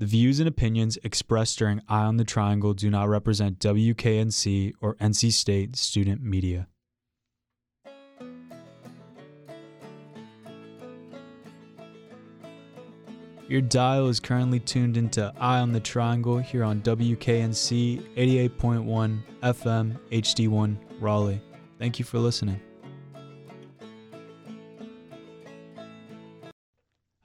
[0.00, 4.94] The views and opinions expressed during Eye on the Triangle do not represent WKNC or
[4.96, 6.68] NC State student media.
[13.48, 19.98] Your dial is currently tuned into Eye on the Triangle here on WKNC 88.1 FM
[20.12, 21.40] HD1 Raleigh.
[21.80, 22.60] Thank you for listening.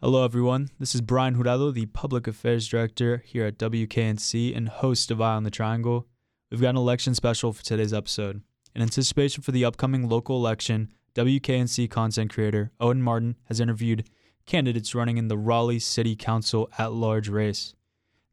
[0.04, 0.67] Hello, everyone.
[0.79, 5.35] This is Brian Jurado, the Public Affairs Director here at WKNC and host of Eye
[5.35, 6.09] on the Triangle.
[6.52, 8.41] We've got an election special for today's episode.
[8.75, 14.09] In anticipation for the upcoming local election, WKNC content creator Owen Martin has interviewed
[14.45, 17.73] candidates running in the Raleigh City Council at large race.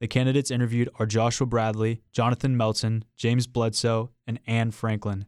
[0.00, 5.24] The candidates interviewed are Joshua Bradley, Jonathan Melton, James Bledsoe, and Anne Franklin.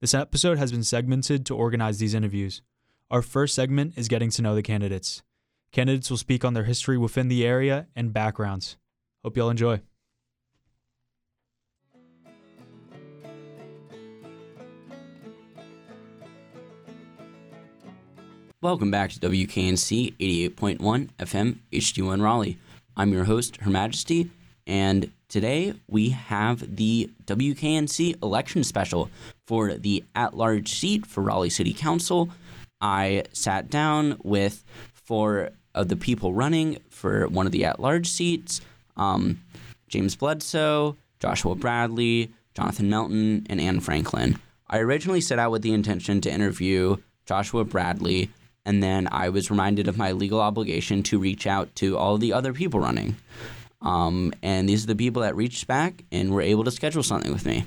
[0.00, 2.62] This episode has been segmented to organize these interviews.
[3.10, 5.24] Our first segment is getting to know the candidates.
[5.72, 8.76] Candidates will speak on their history within the area and backgrounds.
[9.24, 9.80] Hope y'all enjoy.
[18.60, 22.58] Welcome back to WKNC 88.1 FM HD1 Raleigh.
[22.94, 24.30] I'm your host, Her Majesty,
[24.66, 29.10] and today we have the WKNC election special
[29.46, 32.28] for the at large seat for Raleigh City Council.
[32.80, 38.08] I sat down with four of the people running for one of the at large
[38.08, 38.60] seats
[38.96, 39.40] um,
[39.88, 44.38] James Bledsoe, Joshua Bradley, Jonathan Melton, and Anne Franklin.
[44.68, 48.30] I originally set out with the intention to interview Joshua Bradley
[48.64, 52.32] and then I was reminded of my legal obligation to reach out to all the
[52.32, 53.16] other people running.
[53.80, 57.32] Um, and these are the people that reached back and were able to schedule something
[57.32, 57.64] with me.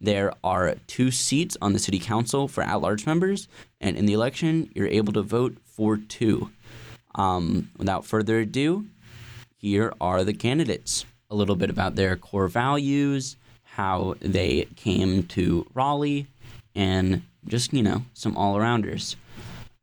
[0.00, 3.48] There are two seats on the city council for at large members,
[3.80, 6.50] and in the election, you're able to vote for two.
[7.14, 8.86] Um, without further ado,
[9.56, 11.04] here are the candidates.
[11.30, 16.26] A little bit about their core values, how they came to Raleigh,
[16.74, 19.16] and just, you know, some all arounders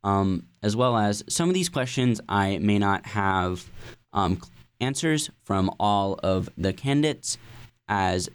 [0.04, 3.66] um, as well as some of these questions I may not have
[4.14, 4.42] um,
[4.80, 7.38] answers from all of the candidates
[7.88, 8.30] as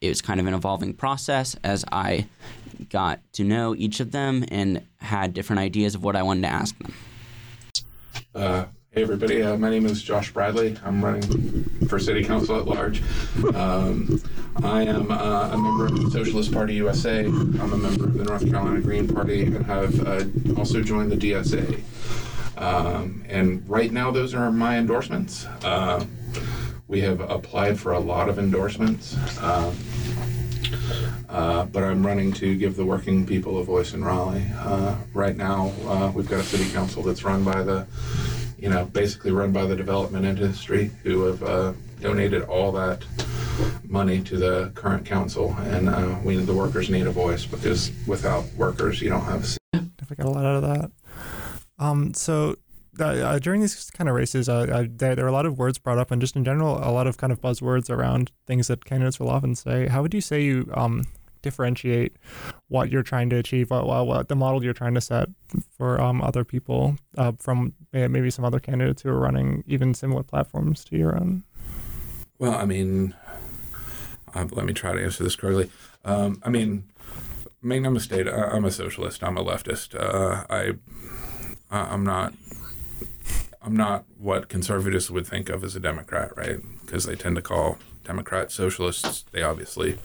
[0.00, 2.26] it was kind of an evolving process as I
[2.90, 6.48] got to know each of them and had different ideas of what I wanted to
[6.48, 6.94] ask them.
[8.34, 10.76] Uh, Hey everybody, uh, my name is Josh Bradley.
[10.84, 13.02] I'm running for City Council at large.
[13.54, 14.22] Um,
[14.62, 17.24] I am uh, a member of the Socialist Party USA.
[17.24, 20.24] I'm a member of the North Carolina Green Party and have uh,
[20.58, 21.80] also joined the DSA.
[22.58, 25.46] Um, and right now, those are my endorsements.
[25.64, 26.04] Uh,
[26.86, 29.16] we have applied for a lot of endorsements.
[31.32, 34.46] Uh, but I'm running to give the working people a voice in Raleigh.
[34.58, 37.86] Uh, right now, uh, we've got a city council that's run by the
[38.62, 43.04] you know, basically run by the development industry who have uh, donated all that
[43.82, 45.56] money to the current council.
[45.58, 49.78] And uh, we, the workers need a voice because without workers, you don't have a
[49.96, 50.90] Definitely got a lot out of that.
[51.80, 52.54] Um, so
[53.00, 55.98] uh, during these kind of races, uh, there, there are a lot of words brought
[55.98, 59.18] up, and just in general, a lot of kind of buzzwords around things that candidates
[59.18, 59.88] will often say.
[59.88, 61.04] How would you say you um,
[61.42, 62.16] differentiate
[62.68, 65.28] what you're trying to achieve, what, what, what the model you're trying to set
[65.76, 70.22] for um, other people uh, from maybe some other candidates who are running even similar
[70.22, 71.44] platforms to your own?
[72.38, 73.14] Well, I mean,
[74.34, 75.70] uh, let me try to answer this correctly.
[76.04, 76.84] Um, I mean,
[77.62, 79.22] make no mistake, I, am a socialist.
[79.22, 79.94] I'm a leftist.
[79.94, 80.72] Uh, I,
[81.70, 82.34] I'm not.
[83.64, 86.58] I'm not what conservatives would think of as a Democrat, right?
[86.80, 89.24] Because they tend to call Democrats socialists.
[89.30, 89.98] They obviously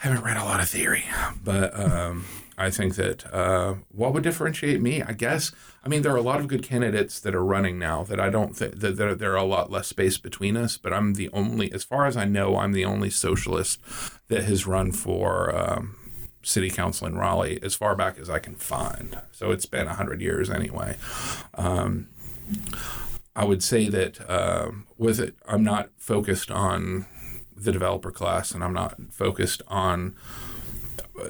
[0.00, 1.04] haven't read a lot of theory,
[1.44, 2.24] but um,
[2.56, 5.52] I think that uh, what would differentiate me, I guess,
[5.84, 8.30] I mean, there are a lot of good candidates that are running now that I
[8.30, 11.28] don't think that there, there are a lot less space between us, but I'm the
[11.34, 13.78] only, as far as I know, I'm the only socialist
[14.28, 15.96] that has run for um,
[16.42, 19.20] city council in Raleigh as far back as I can find.
[19.32, 20.96] So it's been 100 years anyway.
[21.54, 22.08] Um,
[23.36, 27.06] I would say that uh, with it, I'm not focused on
[27.62, 30.14] the developer class and I'm not focused on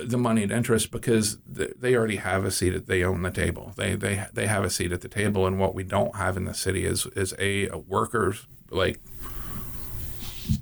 [0.03, 3.73] the moneyed interest because they already have a seat at they own the table.
[3.77, 6.45] They they they have a seat at the table, and what we don't have in
[6.45, 9.01] the city is is a, a workers like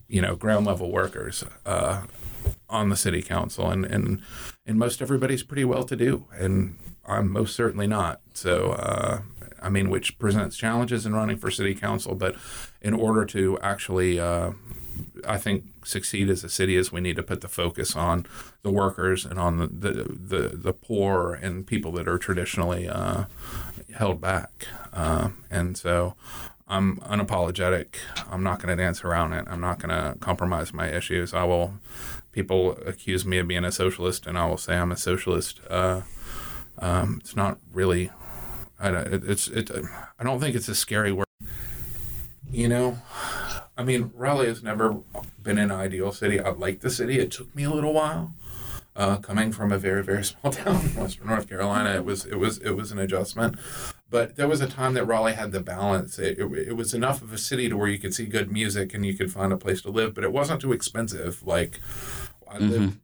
[0.08, 2.02] you know ground level workers uh,
[2.68, 4.22] on the city council, and and
[4.66, 8.20] and most everybody's pretty well to do, and I'm most certainly not.
[8.34, 9.20] So uh,
[9.60, 12.36] I mean, which presents challenges in running for city council, but
[12.80, 14.52] in order to actually uh,
[15.26, 18.26] I think succeed as a city is we need to put the focus on
[18.62, 23.24] the workers and on the the, the, the poor and people that are traditionally uh,
[23.94, 24.66] held back.
[24.92, 26.14] Uh, and so
[26.68, 27.96] I'm unapologetic.
[28.30, 29.46] I'm not going to dance around it.
[29.48, 31.32] I'm not going to compromise my issues.
[31.32, 31.74] I will.
[32.32, 35.60] People accuse me of being a socialist, and I will say I'm a socialist.
[35.68, 36.02] Uh,
[36.78, 38.10] um, it's not really.
[38.78, 39.70] I don't, it's it.
[40.18, 41.26] I don't think it's a scary word.
[42.50, 42.98] You know,
[43.78, 44.98] I mean, Raleigh has never
[45.40, 46.40] been an ideal city.
[46.40, 47.20] I like the city.
[47.20, 48.34] It took me a little while.
[48.96, 52.34] Uh, coming from a very very small town in Western North Carolina, it was it
[52.34, 53.54] was it was an adjustment.
[54.10, 56.18] But there was a time that Raleigh had the balance.
[56.18, 58.94] It, it, it was enough of a city to where you could see good music
[58.94, 61.46] and you could find a place to live, but it wasn't too expensive.
[61.46, 61.78] Like
[62.50, 62.68] I Mm-hmm.
[62.70, 62.96] lived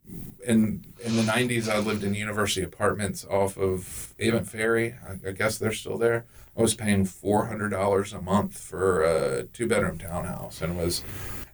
[0.44, 1.68] in in the '90s.
[1.68, 4.94] I lived in university apartments off of Avent Ferry.
[5.06, 6.24] I, I guess they're still there.
[6.56, 11.02] I was paying four hundred dollars a month for a two bedroom townhouse, and was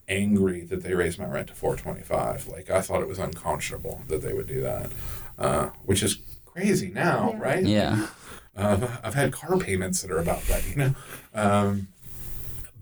[0.08, 2.46] angry that they raised my rent to four twenty five.
[2.46, 4.90] Like I thought it was unconscionable that they would do that,
[5.38, 7.40] uh, which is crazy now, Yeah.
[7.42, 7.64] right?
[7.64, 8.06] Yeah.
[8.56, 10.94] Uh, I've had car payments that are about that, you know.
[11.34, 11.88] Um,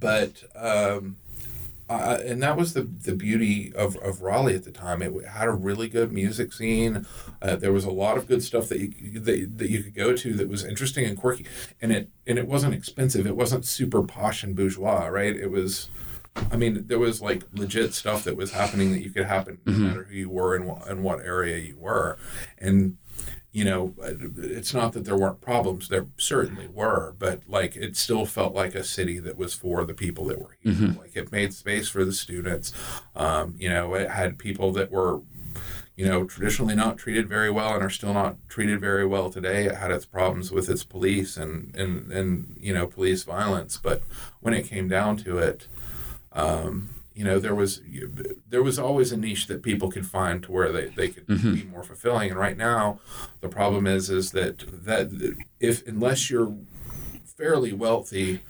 [0.00, 1.16] but um,
[1.88, 5.00] uh, and that was the the beauty of, of Raleigh at the time.
[5.02, 7.06] It had a really good music scene.
[7.40, 10.14] Uh, there was a lot of good stuff that you that, that you could go
[10.14, 11.46] to that was interesting and quirky,
[11.80, 13.26] and it and it wasn't expensive.
[13.26, 15.34] It wasn't super posh and bourgeois, right?
[15.34, 15.88] It was.
[16.52, 19.72] I mean, there was like legit stuff that was happening that you could happen no
[19.72, 22.16] matter who you were and what, and what area you were,
[22.58, 22.96] and
[23.50, 23.94] you know,
[24.36, 25.88] it's not that there weren't problems.
[25.88, 29.94] There certainly were, but like it still felt like a city that was for the
[29.94, 30.72] people that were here.
[30.98, 32.72] Like it made space for the students.
[33.16, 35.22] Um, you know, it had people that were,
[35.96, 39.64] you know, traditionally not treated very well and are still not treated very well today.
[39.64, 44.02] It had its problems with its police and and and you know police violence, but
[44.40, 45.68] when it came down to it.
[46.32, 47.82] Um, you know there was
[48.48, 51.54] there was always a niche that people could find to where they, they could mm-hmm.
[51.54, 52.30] be more fulfilling.
[52.30, 53.00] And right now
[53.40, 56.54] the problem is is that that if unless you're
[57.24, 58.42] fairly wealthy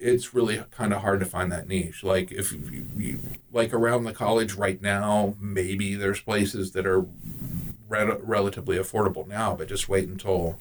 [0.00, 2.02] it's really kind of hard to find that niche.
[2.02, 3.18] Like if you, you
[3.52, 7.06] like around the college right now maybe there's places that are
[7.88, 10.58] re- relatively affordable now but just wait until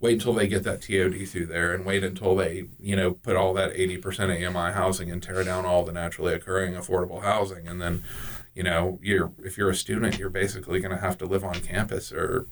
[0.00, 3.36] wait until they get that TOD through there and wait until they, you know, put
[3.36, 7.66] all that 80% AMI housing and tear down all the naturally occurring affordable housing.
[7.66, 8.04] And then,
[8.54, 11.54] you know, you're, if you're a student, you're basically going to have to live on
[11.54, 12.46] campus or,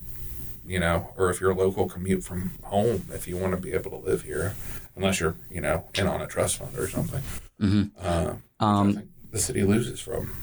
[0.65, 3.73] you know, or if you're a local commute from home, if you want to be
[3.73, 4.55] able to live here,
[4.95, 7.21] unless you're, you know, in on a trust fund or something.
[7.61, 7.91] Mhm.
[8.01, 10.33] Uh, Um, the city loses from.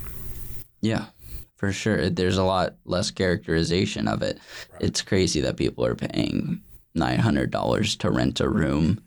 [0.81, 1.07] Yeah,
[1.57, 2.11] for sure.
[2.11, 4.39] There's a lot less characterization of it.
[4.81, 6.61] It's crazy that people are paying
[6.95, 9.01] nine hundred dollars to rent a room.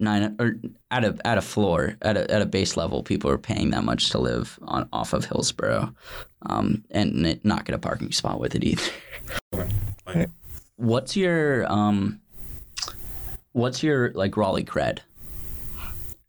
[0.00, 0.56] Nine or
[0.90, 3.84] at a at a floor at a at a base level, people are paying that
[3.84, 5.94] much to live on off of Hillsborough,
[6.46, 8.82] um, and it- not get a parking spot with it either.
[10.76, 12.20] What's your um,
[13.52, 14.98] what's your like Raleigh cred?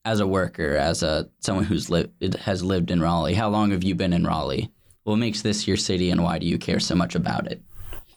[0.05, 3.83] As a worker, as a someone who's lived has lived in Raleigh, how long have
[3.83, 4.69] you been in Raleigh?
[5.03, 7.61] What makes this your city, and why do you care so much about it?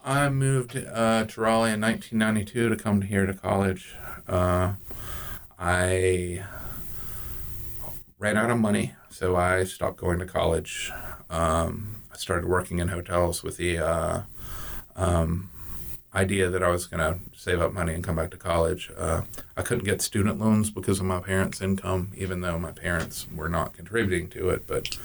[0.03, 3.95] I moved uh, to Raleigh in 1992 to come here to college.
[4.27, 4.73] Uh,
[5.57, 6.43] I
[8.17, 10.91] ran out of money, so I stopped going to college.
[11.29, 14.21] Um, I started working in hotels with the uh,
[14.95, 15.51] um,
[16.13, 18.89] idea that I was going to save up money and come back to college.
[18.97, 19.23] Uh,
[19.57, 23.49] I couldn't get student loans because of my parents' income, even though my parents were
[23.49, 24.65] not contributing to it.
[24.65, 24.97] But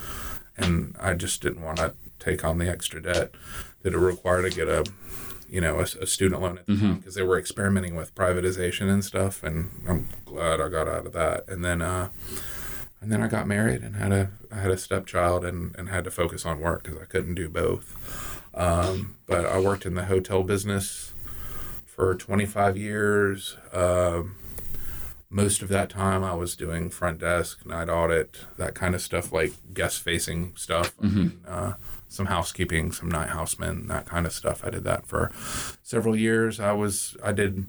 [0.57, 3.35] and I just didn't want to take on the extra debt
[3.85, 4.85] that it required to get a
[5.49, 8.91] you know a, a student loan at the time because they were experimenting with privatization
[8.91, 11.49] and stuff and I'm glad I got out of that.
[11.49, 12.09] And then uh
[13.00, 16.03] and then I got married and had a I had a stepchild and and had
[16.05, 17.95] to focus on work because I couldn't do both.
[18.55, 21.12] Um, but I worked in the hotel business
[21.87, 23.57] for 25 years.
[23.73, 24.37] Um,
[25.29, 29.33] most of that time I was doing front desk, night audit, that kind of stuff,
[29.33, 31.73] like guest facing stuff, I mean, uh,
[32.14, 34.64] some housekeeping, some night housemen, that kind of stuff.
[34.64, 35.30] I did that for
[35.83, 36.61] several years.
[36.61, 37.66] I was, I did,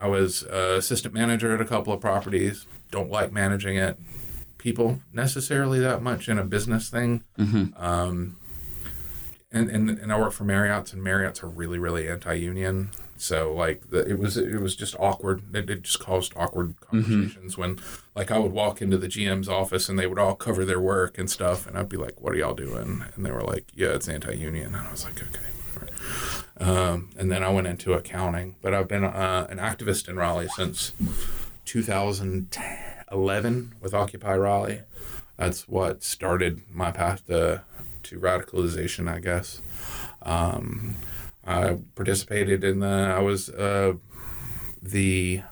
[0.00, 2.66] I was uh, assistant manager at a couple of properties.
[2.90, 3.98] Don't like managing it,
[4.58, 7.24] people necessarily that much in a business thing.
[7.76, 8.36] Um,
[9.52, 12.90] and, and and I work for Marriott's, and Marriott's are really really anti-union.
[13.20, 15.54] So like the, it was it was just awkward.
[15.54, 17.78] It, it just caused awkward conversations when
[18.14, 21.18] like I would walk into the GM's office and they would all cover their work
[21.18, 23.88] and stuff, and I'd be like, "What are y'all doing?" And they were like, "Yeah,
[23.88, 25.38] it's anti-union." And I was like, "Okay."
[26.58, 30.48] Um, and then I went into accounting, but I've been uh, an activist in Raleigh
[30.56, 30.92] since
[31.64, 34.82] 2011 with Occupy Raleigh.
[35.38, 37.62] That's what started my path to,
[38.02, 39.62] to radicalization, I guess.
[40.22, 40.96] Um,
[41.50, 43.94] I participated in the, I was uh,
[44.80, 45.42] the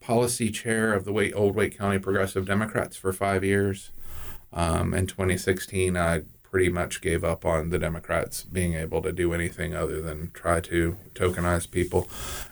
[0.00, 3.90] policy chair of the Wake, Old Wake County Progressive Democrats for five years.
[4.52, 9.34] Um, in 2016, I pretty much gave up on the Democrats being able to do
[9.34, 12.08] anything other than try to tokenize people.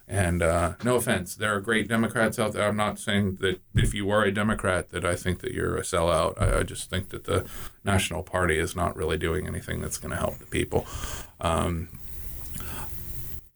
[0.06, 2.66] And uh, no offense, there are great Democrats out there.
[2.66, 5.82] I'm not saying that if you are a Democrat that I think that you're a
[5.82, 6.40] sellout.
[6.40, 7.46] I, I just think that the
[7.84, 10.84] National Party is not really doing anything that's going to help the people.
[11.40, 11.88] Um,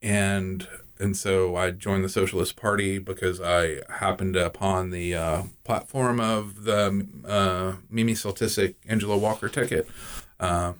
[0.02, 0.66] and
[0.98, 6.64] and so I joined the Socialist Party because I happened upon the uh, platform of
[6.64, 9.88] the uh, Mimi Soltysik Angela Walker ticket.
[10.38, 10.74] Uh,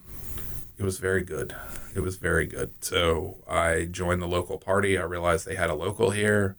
[0.78, 1.54] it was very good.
[1.94, 2.72] It was very good.
[2.80, 4.98] So I joined the local party.
[4.98, 6.56] I realized they had a local here,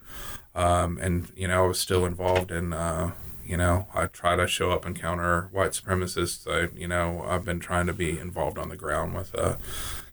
[0.55, 2.73] um, and you know I was still involved in.
[2.73, 3.11] Uh,
[3.43, 6.47] you know, I try to show up and counter white supremacists.
[6.47, 9.55] I, you know, I've been trying to be involved on the ground with uh,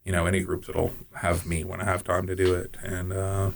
[0.08, 2.78] you know any groups that'll have me when I have time to do it.
[2.82, 3.50] And uh,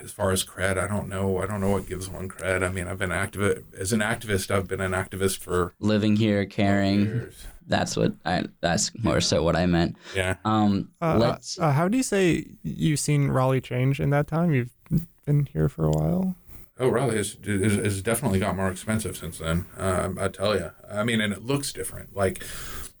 [0.00, 1.38] as far as cred, I don't know.
[1.42, 2.62] I don't know what gives one cred.
[2.62, 4.52] I mean, I've been active as an activist.
[4.52, 7.00] I've been an activist for Living here, caring.
[7.06, 7.44] years.
[7.66, 8.44] That's what I.
[8.60, 9.96] That's more so what I meant.
[10.14, 10.36] Yeah.
[10.44, 11.58] Um, Uh, let's.
[11.58, 14.52] uh, how do you say you've seen Raleigh change in that time?
[14.54, 14.70] You've
[15.26, 16.36] been here for a while.
[16.78, 19.66] Oh, Raleigh has, has, has definitely got more expensive since then.
[19.76, 20.70] Um, I tell you.
[20.90, 22.16] I mean, and it looks different.
[22.16, 22.42] Like,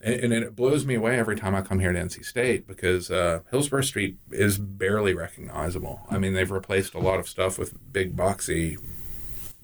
[0.02, 3.10] and, and it blows me away every time I come here to NC State because
[3.10, 6.00] uh, Hillsborough Street is barely recognizable.
[6.10, 8.78] I mean, they've replaced a lot of stuff with big boxy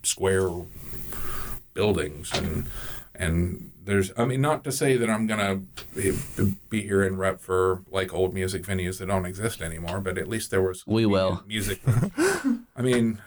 [0.03, 0.49] square
[1.75, 2.67] buildings and
[3.15, 5.63] and there's I mean not to say that I'm gonna
[5.95, 6.13] be,
[6.69, 10.29] be here and rep for like old music venues that don't exist anymore, but at
[10.29, 11.43] least there was We will.
[11.47, 11.81] music.
[11.87, 13.21] I mean,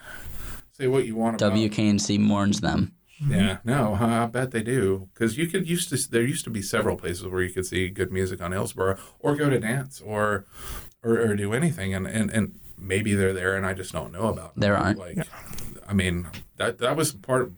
[0.72, 2.94] say what you want about WKNC mourns them.
[3.28, 5.10] Yeah, no, I bet they do.
[5.14, 7.90] Because you could used to there used to be several places where you could see
[7.90, 10.46] good music on Hillsborough, or go to dance, or
[11.04, 14.28] or, or do anything, and, and and maybe they're there, and I just don't know
[14.28, 14.54] about.
[14.56, 14.98] There aren't.
[14.98, 15.28] Like,
[15.88, 17.44] I mean, that that was part.
[17.44, 17.54] Of,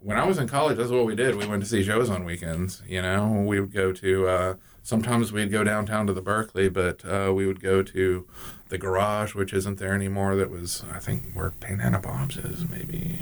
[0.00, 1.34] when I was in college, that's what we did.
[1.34, 2.82] We went to see shows on weekends.
[2.86, 4.28] You know, we would go to.
[4.28, 8.26] Uh, sometimes we'd go downtown to the Berkeley, but uh, we would go to
[8.68, 10.36] the Garage, which isn't there anymore.
[10.36, 13.20] That was, I think, where Pantana Bob's is, maybe.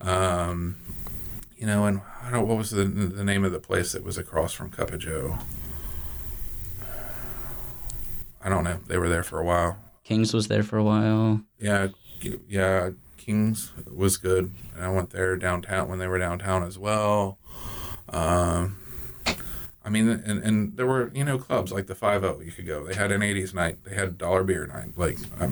[0.00, 0.76] Um,
[1.56, 2.46] you know, and I don't.
[2.46, 5.38] What was the the name of the place that was across from Cup of Joe?
[8.42, 8.80] I don't know.
[8.86, 9.78] They were there for a while.
[10.04, 11.40] Kings was there for a while.
[11.58, 11.88] Yeah,
[12.48, 12.90] yeah.
[13.16, 17.38] Kings was good, and I went there downtown when they were downtown as well.
[18.10, 18.78] Um,
[19.82, 22.66] I mean, and, and there were you know clubs like the Five O you could
[22.66, 22.84] go.
[22.84, 23.82] They had an '80s night.
[23.84, 24.96] They had dollar beer night.
[24.96, 25.48] Like, I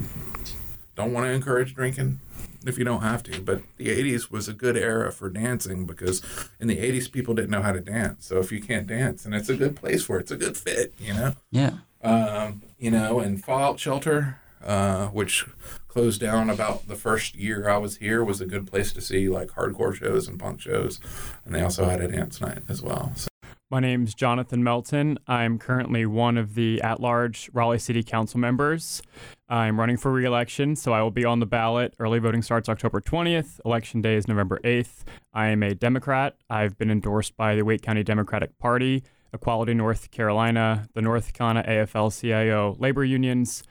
[0.96, 2.20] don't want to encourage drinking
[2.66, 6.22] if you don't have to, but the '80s was a good era for dancing because
[6.60, 8.26] in the '80s people didn't know how to dance.
[8.26, 10.56] So if you can't dance, and it's a good place for it, it's a good
[10.56, 11.74] fit, you know Yeah.
[12.02, 15.46] um, you know, and Fallout Shelter, uh, which
[15.88, 19.28] closed down about the first year I was here, was a good place to see
[19.28, 20.98] like hardcore shows and punk shows,
[21.44, 23.12] and they also had a dance night as well.
[23.16, 23.28] So,
[23.72, 25.18] My name's Jonathan Melton.
[25.26, 29.00] I'm currently one of the at large Raleigh City Council members.
[29.48, 31.94] I'm running for re election, so I will be on the ballot.
[31.98, 33.60] Early voting starts October 20th.
[33.64, 35.04] Election day is November 8th.
[35.32, 36.36] I am a Democrat.
[36.50, 41.64] I've been endorsed by the Wake County Democratic Party, Equality North Carolina, the North Carolina
[41.66, 43.62] AFL CIO labor unions.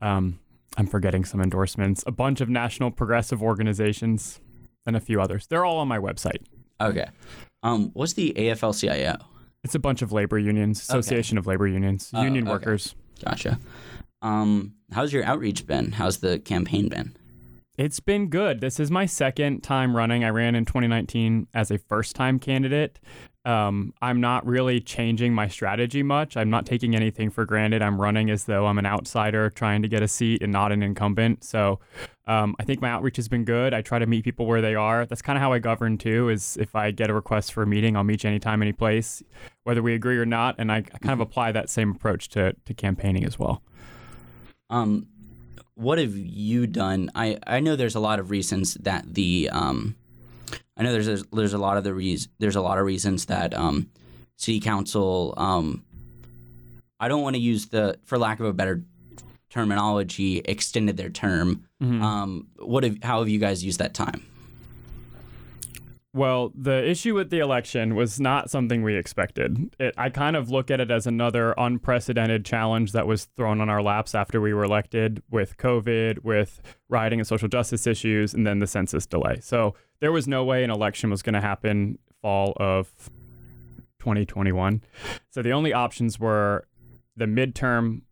[0.00, 0.38] Um,
[0.76, 4.38] I'm forgetting some endorsements, a bunch of national progressive organizations,
[4.86, 5.48] and a few others.
[5.48, 6.44] They're all on my website.
[6.80, 7.08] Okay.
[7.64, 9.31] Um, what's the AFL-CIO?
[9.64, 12.52] It's a bunch of labor unions, Association of Labor Unions, Oh, union okay.
[12.52, 12.94] workers.
[13.24, 13.60] Gotcha.
[14.20, 15.92] Um, how's your outreach been?
[15.92, 17.16] How's the campaign been?
[17.78, 18.60] It's been good.
[18.60, 20.24] This is my second time running.
[20.24, 22.98] I ran in 2019 as a first time candidate.
[23.44, 26.36] Um, I'm not really changing my strategy much.
[26.36, 27.82] I'm not taking anything for granted.
[27.82, 30.80] I'm running as though I'm an outsider trying to get a seat and not an
[30.80, 31.42] incumbent.
[31.42, 31.80] So
[32.28, 33.74] um, I think my outreach has been good.
[33.74, 35.06] I try to meet people where they are.
[35.06, 36.28] That's kind of how I govern too.
[36.28, 39.24] Is if I get a request for a meeting, I'll meet you anytime, any place,
[39.64, 40.54] whether we agree or not.
[40.58, 43.60] And I, I kind of apply that same approach to to campaigning as well.
[44.70, 45.08] Um,
[45.74, 47.10] what have you done?
[47.14, 49.96] I, I know there's a lot of reasons that the um,
[50.76, 53.26] I know there's there's, there's a lot of the reas there's a lot of reasons
[53.26, 53.90] that um,
[54.36, 55.84] city council um,
[57.00, 58.82] I don't want to use the for lack of a better
[59.50, 61.66] terminology extended their term.
[62.02, 64.24] Um, what have how have you guys used that time?
[66.14, 69.74] Well, the issue with the election was not something we expected.
[69.80, 73.70] It, I kind of look at it as another unprecedented challenge that was thrown on
[73.70, 78.46] our laps after we were elected with COVID, with rioting and social justice issues, and
[78.46, 79.38] then the census delay.
[79.40, 82.90] So there was no way an election was going to happen fall of
[84.00, 84.82] 2021.
[85.30, 86.66] So the only options were
[87.16, 88.02] the midterm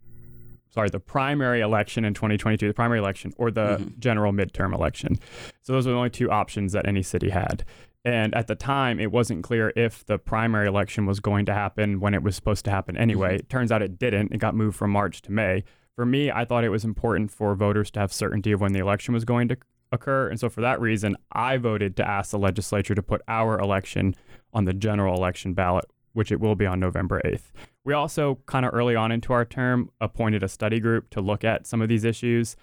[0.73, 3.99] sorry, the primary election in 2022, the primary election, or the Mhm.
[3.99, 5.17] general midterm election.
[5.63, 7.65] So those were the only two options that any city had.
[8.05, 12.01] And at the time, it wasn't clear if the primary election was going to happen
[12.01, 13.31] when it was supposed to happen anyway.
[13.35, 13.41] Mm-hmm.
[13.41, 14.33] It turns out it didn't.
[14.33, 15.65] It got moved from March to May.
[15.97, 18.79] For me, I thought it was important for voters to have certainty of when the
[18.79, 19.59] election was going to
[19.93, 20.29] occur.
[20.29, 24.15] And so for that reason, I voted to ask the legislature to put our election
[24.55, 27.51] on the general election ballot, which it will be on November 8th.
[27.85, 31.45] We also, kind of early on into our term, appointed a study group to look
[31.45, 32.57] at some of these issues.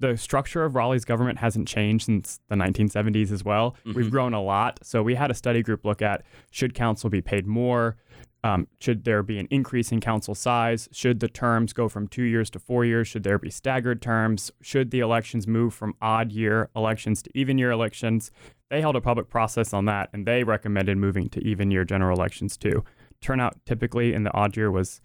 [0.00, 3.76] The structure of Raleigh's government hasn't changed since the 1970s as well.
[3.94, 4.80] We've grown a lot.
[4.82, 7.96] So we had a study group look at should council be paid more?
[8.44, 10.86] Um, should there be an increase in council size?
[10.92, 13.08] Should the terms go from two years to four years?
[13.08, 14.52] Should there be staggered terms?
[14.60, 18.30] Should the elections move from odd year elections to even year elections?
[18.68, 22.14] They held a public process on that and they recommended moving to even year general
[22.14, 22.84] elections too.
[23.22, 25.00] Turnout typically in the odd year was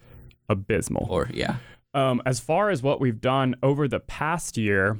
[0.49, 1.07] abysmal.
[1.09, 1.57] Or yeah.
[1.93, 4.99] Um, as far as what we've done over the past year,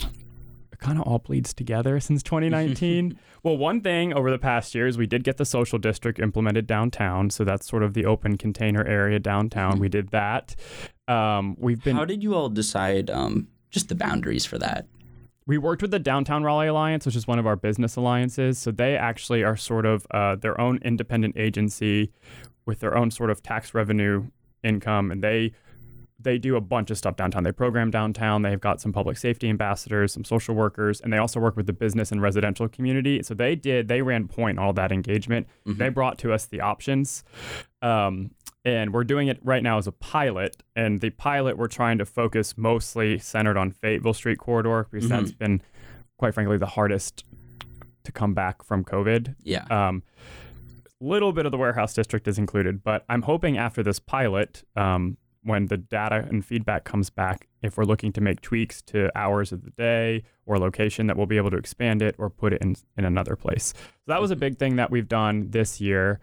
[0.00, 3.18] it kind of all bleeds together since 2019.
[3.42, 6.66] well, one thing over the past year is we did get the social district implemented
[6.66, 7.30] downtown.
[7.30, 9.78] So that's sort of the open container area downtown.
[9.78, 10.56] We did that.
[11.06, 14.86] Um, we've been How did you all decide um, just the boundaries for that?
[15.46, 18.58] we worked with the Downtown Raleigh Alliance, which is one of our business alliances.
[18.58, 22.12] So they actually are sort of uh, their own independent agency
[22.66, 24.26] with their own sort of tax revenue
[24.64, 25.52] income, and they
[26.18, 27.42] they do a bunch of stuff downtown.
[27.42, 28.42] They program downtown.
[28.42, 31.72] They've got some public safety ambassadors, some social workers, and they also work with the
[31.72, 33.22] business and residential community.
[33.22, 35.46] So they did they ran point all that engagement.
[35.78, 37.22] They brought to us the options.
[37.82, 38.30] Um,
[38.64, 40.56] and we're doing it right now as a pilot.
[40.74, 45.30] And the pilot, we're trying to focus mostly centered on Fayetteville Street corridor because that's
[45.30, 45.62] been,
[46.18, 47.24] quite frankly, the hardest
[48.02, 49.36] to come back from COVID.
[49.44, 49.66] Yeah.
[49.70, 50.02] Um,
[51.00, 55.16] little bit of the warehouse district is included, but I'm hoping after this pilot, um,
[55.46, 59.52] when the data and feedback comes back, if we're looking to make tweaks to hours
[59.52, 62.60] of the day or location, that we'll be able to expand it or put it
[62.60, 63.72] in, in another place.
[63.76, 66.20] So that was a big thing that we've done this year.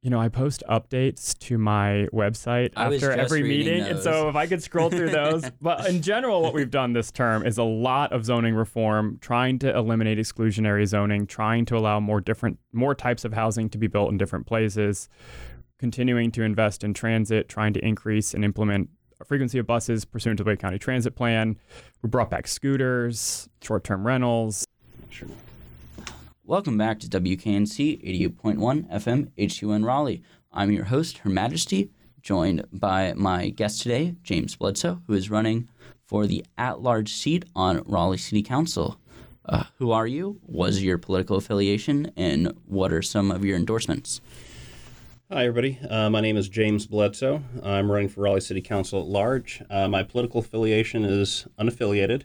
[0.00, 3.82] You know, I post updates to my website I after every meeting.
[3.82, 5.44] And so if I could scroll through those.
[5.60, 9.60] but in general, what we've done this term is a lot of zoning reform, trying
[9.60, 13.86] to eliminate exclusionary zoning, trying to allow more different, more types of housing to be
[13.86, 15.08] built in different places,
[15.82, 18.88] continuing to invest in transit, trying to increase and implement
[19.20, 21.58] a frequency of buses pursuant to the Wake County Transit Plan.
[22.02, 24.64] We brought back scooters, short term rentals.
[26.44, 28.00] Welcome back to WKNC
[28.40, 30.22] 88.1 FM HUN Raleigh.
[30.52, 31.90] I'm your host, Her Majesty,
[32.20, 35.68] joined by my guest today, James Bledsoe, who is running
[36.06, 39.00] for the at large seat on Raleigh City Council.
[39.44, 40.38] Uh, who are you?
[40.46, 42.12] What is your political affiliation?
[42.16, 44.20] And what are some of your endorsements?
[45.32, 45.78] Hi, everybody.
[45.88, 47.42] Uh, my name is James Bledsoe.
[47.62, 49.62] I'm running for Raleigh City Council at large.
[49.70, 52.24] Uh, my political affiliation is unaffiliated.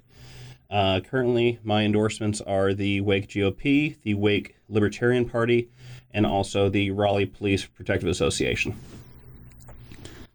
[0.69, 5.69] Uh, currently, my endorsements are the Wake GOP, the Wake Libertarian Party,
[6.11, 8.77] and also the Raleigh Police Protective Association.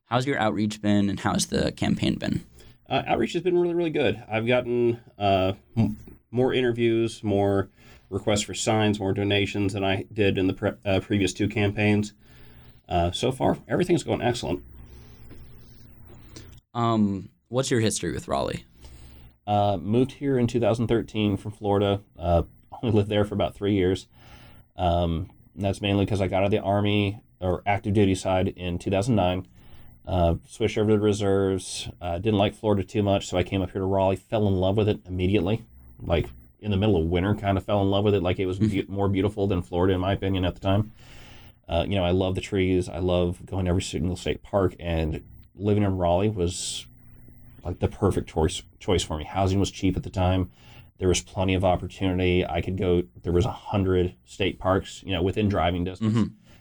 [0.07, 2.43] How's your outreach been and how's the campaign been?
[2.89, 4.23] Uh, outreach has been really, really good.
[4.31, 5.53] I've gotten uh,
[6.31, 7.69] more interviews, more
[8.09, 12.15] requests for signs, more donations than I did in the pre- uh, previous two campaigns.
[12.89, 14.63] Uh, so far, everything's going excellent.
[16.75, 18.65] Um, what's your history with Raleigh?
[19.47, 22.01] Uh, moved here in 2013 from Florida.
[22.19, 22.43] Uh,
[22.83, 24.07] only lived there for about three years.
[24.77, 28.79] Um, that's mainly because I got out of the Army or active duty side in
[28.79, 29.47] 2009.
[30.07, 31.89] Uh, switched over to the reserves.
[32.01, 34.17] Uh, didn't like Florida too much, so I came up here to Raleigh.
[34.17, 35.65] Fell in love with it immediately.
[36.01, 36.29] Like
[36.61, 38.23] in the middle of winter, kind of fell in love with it.
[38.23, 40.93] Like it was be- more beautiful than Florida, in my opinion, at the time.
[41.69, 42.89] Uh, you know, I love the trees.
[42.89, 45.23] I love going to every single state park, and
[45.55, 46.87] living in Raleigh was
[47.65, 49.25] like the perfect choice choice for me.
[49.25, 50.51] Housing was cheap at the time.
[50.99, 52.45] There was plenty of opportunity.
[52.47, 53.03] I could go.
[53.23, 56.15] There was a hundred state parks, you know, within driving distance,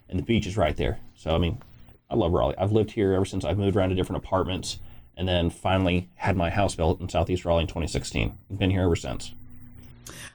[0.09, 0.99] and the beach is right there.
[1.15, 1.59] So I mean,
[2.09, 2.57] I love Raleigh.
[2.57, 4.79] I've lived here ever since I've moved around to different apartments,
[5.17, 8.37] and then finally had my house built in Southeast Raleigh in 2016.
[8.49, 9.33] I've been here ever since.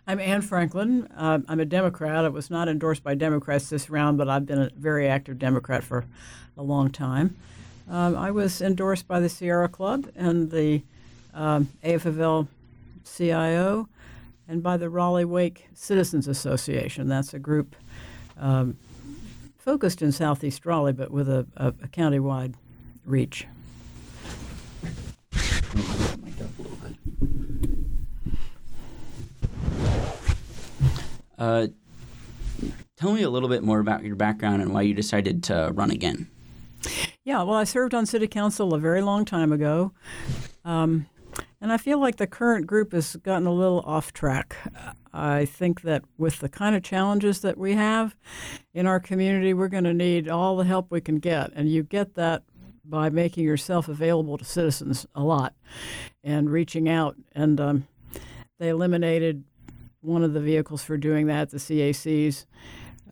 [0.07, 1.09] I'm Ann Franklin.
[1.16, 2.24] Uh, I'm a Democrat.
[2.24, 5.83] I was not endorsed by Democrats this round, but I've been a very active Democrat
[5.83, 6.05] for
[6.57, 7.37] a long time.
[7.88, 10.83] Um, I was endorsed by the Sierra Club and the
[11.35, 12.48] um, AFL
[13.05, 13.88] CIO
[14.48, 17.09] and by the Raleigh Wake Citizens Association.
[17.09, 17.76] That's a group
[18.38, 18.76] um,
[19.59, 22.55] focused in Southeast Raleigh, but with a, a, a countywide
[23.05, 23.46] reach.
[31.38, 31.68] Uh,
[32.96, 35.90] tell me a little bit more about your background and why you decided to run
[35.90, 36.29] again.
[37.25, 39.92] Yeah, well, I served on city council a very long time ago.
[40.64, 41.07] Um,
[41.61, 44.57] and I feel like the current group has gotten a little off track.
[45.12, 48.14] I think that with the kind of challenges that we have
[48.75, 51.53] in our community, we're going to need all the help we can get.
[51.55, 52.42] And you get that
[52.85, 55.55] by making yourself available to citizens a lot
[56.22, 57.16] and reaching out.
[57.33, 57.88] And um,
[58.59, 59.44] they eliminated
[60.07, 62.47] one of the vehicles for doing that, the CACs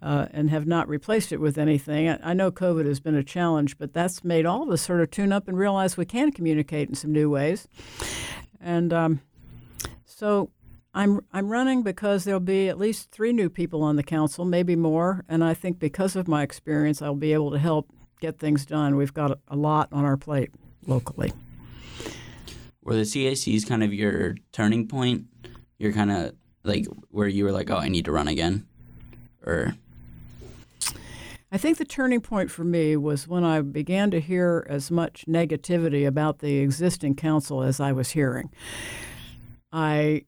[0.05, 2.09] uh, and have not replaced it with anything.
[2.09, 5.01] I, I, know COVID has been a challenge, but that's made all of us sort
[5.01, 7.67] of tune up and realize we can communicate in some new ways.
[8.61, 9.23] And um,
[10.05, 10.51] so
[10.93, 14.77] I'm I'm running because there'll be at least three new people on the council, maybe
[14.77, 17.89] more, and I think because of my experience, I'll be able to help
[18.21, 18.97] get things done.
[18.97, 20.51] We've got a lot on our plate
[20.87, 21.33] locally.
[22.83, 25.25] Were the CACs kind of your turning point?
[25.79, 28.67] You're kind of like where you were like, oh, I need to run again,
[29.45, 29.75] or
[31.53, 35.25] I think the turning point for me was when I began to hear as much
[35.29, 38.51] negativity about the existing council as I was hearing.
[39.73, 40.25] I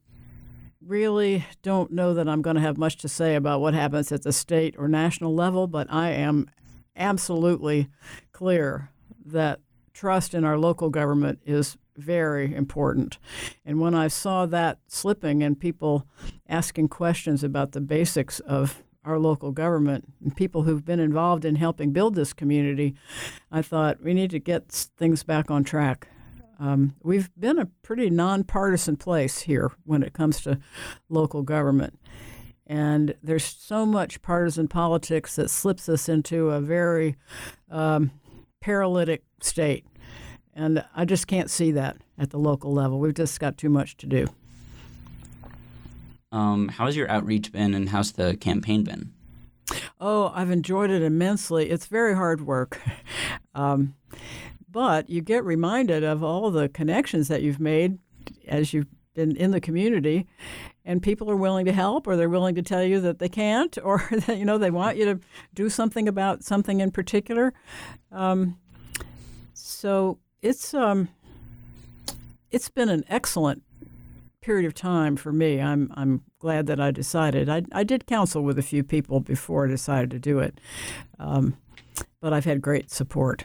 [0.81, 4.23] really don't know that I'm going to have much to say about what happens at
[4.23, 6.49] the state or national level, but I am
[6.95, 7.89] absolutely
[8.33, 8.91] clear
[9.25, 9.59] that
[9.93, 13.19] trust in our local government is very important.
[13.65, 16.07] And when I saw that slipping and people
[16.49, 21.57] asking questions about the basics of our local government and people who've been involved in
[21.57, 22.95] helping build this community,
[23.51, 26.09] I thought we need to get things back on track.
[26.59, 30.59] Um, we've been a pretty nonpartisan place here when it comes to
[31.09, 31.99] local government.
[32.67, 37.17] And there's so much partisan politics that slips us into a very
[37.71, 38.11] um,
[38.61, 39.87] paralytic state.
[40.57, 42.99] And I just can't see that at the local level.
[42.99, 44.27] We've just got too much to do.
[46.33, 49.13] Um, how's your outreach been and how's the campaign been?
[50.01, 51.69] Oh, I've enjoyed it immensely.
[51.69, 52.81] It's very hard work.
[53.55, 53.95] Um,
[54.71, 57.99] but you get reminded of all the connections that you've made
[58.47, 60.27] as you've been in the community
[60.85, 63.79] and people are willing to help or they're willing to tell you that they can't
[63.83, 65.21] or that you know they want you to
[65.55, 67.55] do something about something in particular
[68.13, 68.59] um,
[69.55, 71.09] so it's um,
[72.51, 73.63] it's been an excellent
[74.41, 75.61] period of time for me.
[75.61, 77.49] I'm I'm glad that I decided.
[77.49, 80.59] I I did counsel with a few people before I decided to do it,
[81.19, 81.57] um,
[82.21, 83.45] but I've had great support.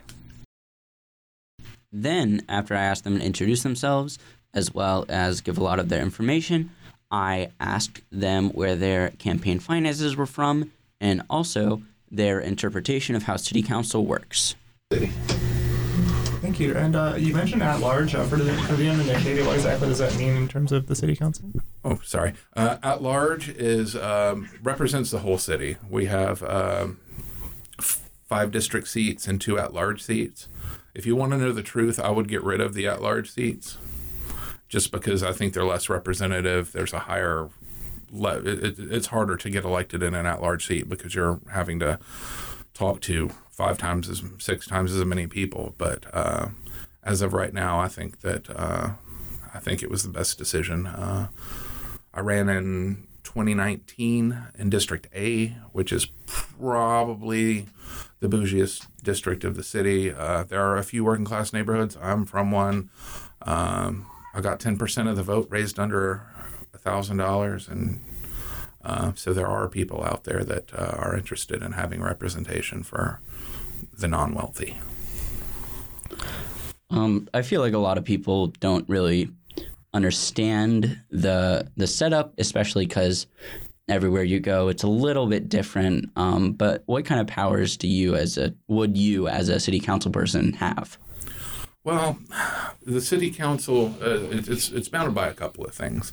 [1.91, 4.17] Then, after I asked them to introduce themselves
[4.53, 6.69] as well as give a lot of their information,
[7.09, 13.35] I asked them where their campaign finances were from and also their interpretation of how
[13.37, 14.55] city council works.
[16.41, 16.75] Thank you.
[16.75, 18.15] And uh, you mentioned at large.
[18.15, 20.95] Uh, for the for the uninitiated, what exactly does that mean in terms of the
[20.95, 21.45] city council?
[21.85, 22.33] Oh, sorry.
[22.55, 25.77] Uh, at large is um, represents the whole city.
[25.87, 26.99] We have um,
[27.79, 30.47] five district seats and two at large seats.
[30.95, 33.29] If you want to know the truth, I would get rid of the at large
[33.31, 33.77] seats,
[34.67, 36.71] just because I think they're less representative.
[36.71, 37.49] There's a higher
[38.13, 41.99] it's harder to get elected in an at-large seat because you're having to
[42.73, 43.29] talk to
[43.61, 45.75] five times as six times as many people.
[45.77, 46.47] But uh,
[47.03, 48.93] as of right now, I think that uh,
[49.53, 50.87] I think it was the best decision.
[50.87, 51.27] Uh,
[52.11, 57.67] I ran in 2019 in District A, which is probably
[58.19, 60.11] the bougiest district of the city.
[60.11, 61.95] Uh, there are a few working class neighborhoods.
[62.01, 62.89] I'm from one.
[63.43, 66.23] Um, I got 10% of the vote raised under
[66.83, 67.99] $1,000 and
[68.83, 73.19] uh, so there are people out there that uh, are interested in having representation for
[74.01, 74.77] the non-wealthy.
[76.89, 79.29] Um, I feel like a lot of people don't really
[79.93, 83.27] understand the the setup, especially because
[83.87, 86.09] everywhere you go, it's a little bit different.
[86.15, 89.79] Um, but what kind of powers do you, as a would you, as a city
[89.79, 90.97] council person, have?
[91.83, 92.19] Well,
[92.85, 96.11] the city council uh, it's it's bounded by a couple of things.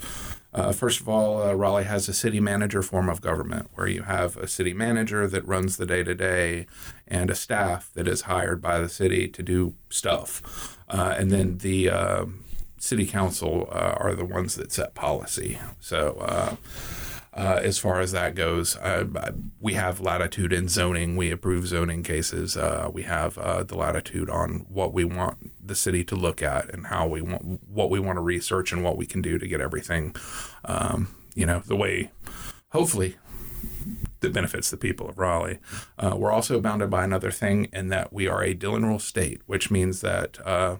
[0.52, 4.02] Uh, first of all, uh, Raleigh has a city manager form of government where you
[4.02, 6.66] have a city manager that runs the day to day
[7.06, 10.78] and a staff that is hired by the city to do stuff.
[10.88, 12.24] Uh, and then the uh,
[12.78, 15.58] city council uh, are the ones that set policy.
[15.80, 16.56] So, uh,
[17.34, 18.76] uh, as far as that goes.
[19.60, 21.16] We have latitude in zoning.
[21.16, 22.56] We approve zoning cases.
[22.56, 26.68] Uh, we have uh, the latitude on what we want the city to look at
[26.70, 29.46] and how we want what we want to research and what we can do to
[29.46, 30.14] get everything,
[30.64, 32.10] um, you know, the way,
[32.70, 33.16] hopefully,
[34.20, 35.58] that benefits the people of Raleigh.
[35.98, 39.42] Uh, we're also bounded by another thing in that we are a Dillon Rule state,
[39.46, 40.76] which means that uh,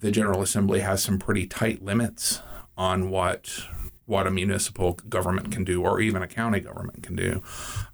[0.00, 2.42] the General Assembly has some pretty tight limits
[2.76, 3.64] on what
[4.04, 7.42] what a municipal government can do, or even a county government can do.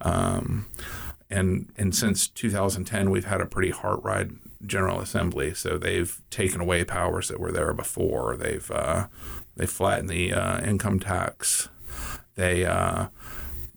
[0.01, 0.67] Um,
[1.31, 4.33] and and since 2010, we've had a pretty hard ride
[4.65, 5.55] General Assembly.
[5.55, 8.37] So they've taken away powers that were there before.
[8.37, 9.07] They've uh,
[9.57, 11.69] they flattened the uh, income tax.
[12.35, 13.09] They uh,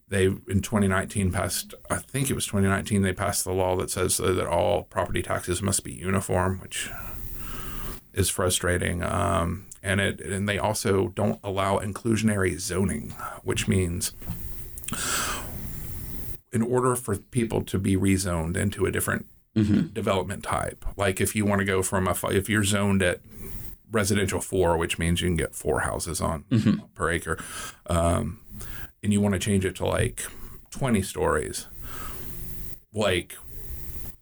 [0.08, 1.74] they in 2019 passed.
[1.89, 3.02] I think it was 2019.
[3.02, 6.89] They passed the law that says that all property taxes must be uniform, which
[8.13, 9.04] is frustrating.
[9.04, 14.13] Um, and it and they also don't allow inclusionary zoning, which means
[16.52, 19.26] in order for people to be rezoned into a different
[19.94, 23.22] development type, like if you want to go from a if you're zoned at
[23.91, 26.44] residential four, which means you can get four houses on
[26.94, 27.38] per acre,
[27.88, 28.39] um,
[29.02, 30.26] and you want to change it to like
[30.72, 31.68] 20 stories,
[32.94, 33.36] like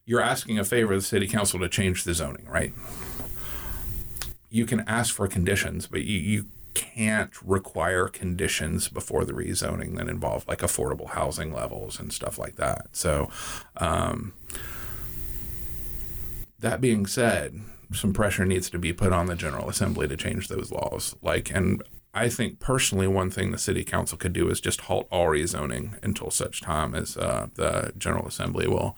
[0.05, 2.73] you're asking a favor of the city council to change the zoning, right?
[4.49, 10.07] You can ask for conditions, but you, you can't require conditions before the rezoning that
[10.07, 12.87] involve like affordable housing levels and stuff like that.
[12.91, 13.29] So,
[13.77, 14.33] um,
[16.63, 20.47] that being said, some pressure needs to be put on the General Assembly to change
[20.47, 21.15] those laws.
[21.21, 25.07] Like, and I think personally, one thing the City Council could do is just halt
[25.11, 28.97] all rezoning until such time as uh, the General Assembly will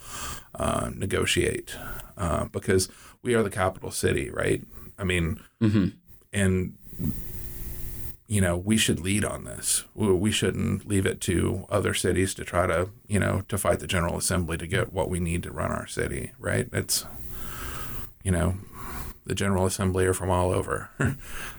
[0.54, 1.76] uh, negotiate,
[2.18, 2.88] uh, because
[3.22, 4.64] we are the capital city, right?
[4.98, 5.40] I mean,
[6.32, 6.78] and
[8.28, 9.86] you know, we should lead on this.
[9.94, 13.80] We we shouldn't leave it to other cities to try to, you know, to fight
[13.80, 16.68] the General Assembly to get what we need to run our city, right?
[16.74, 17.06] It's,
[18.26, 18.56] you know,
[19.26, 20.90] the General Assembly are from all over.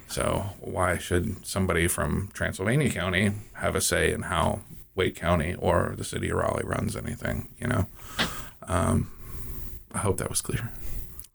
[0.08, 4.60] so why should somebody from Transylvania County have a say in how
[4.96, 7.86] Wake County or the city of Raleigh runs anything, you know?
[8.64, 9.12] Um,
[9.94, 10.72] I hope that was clear.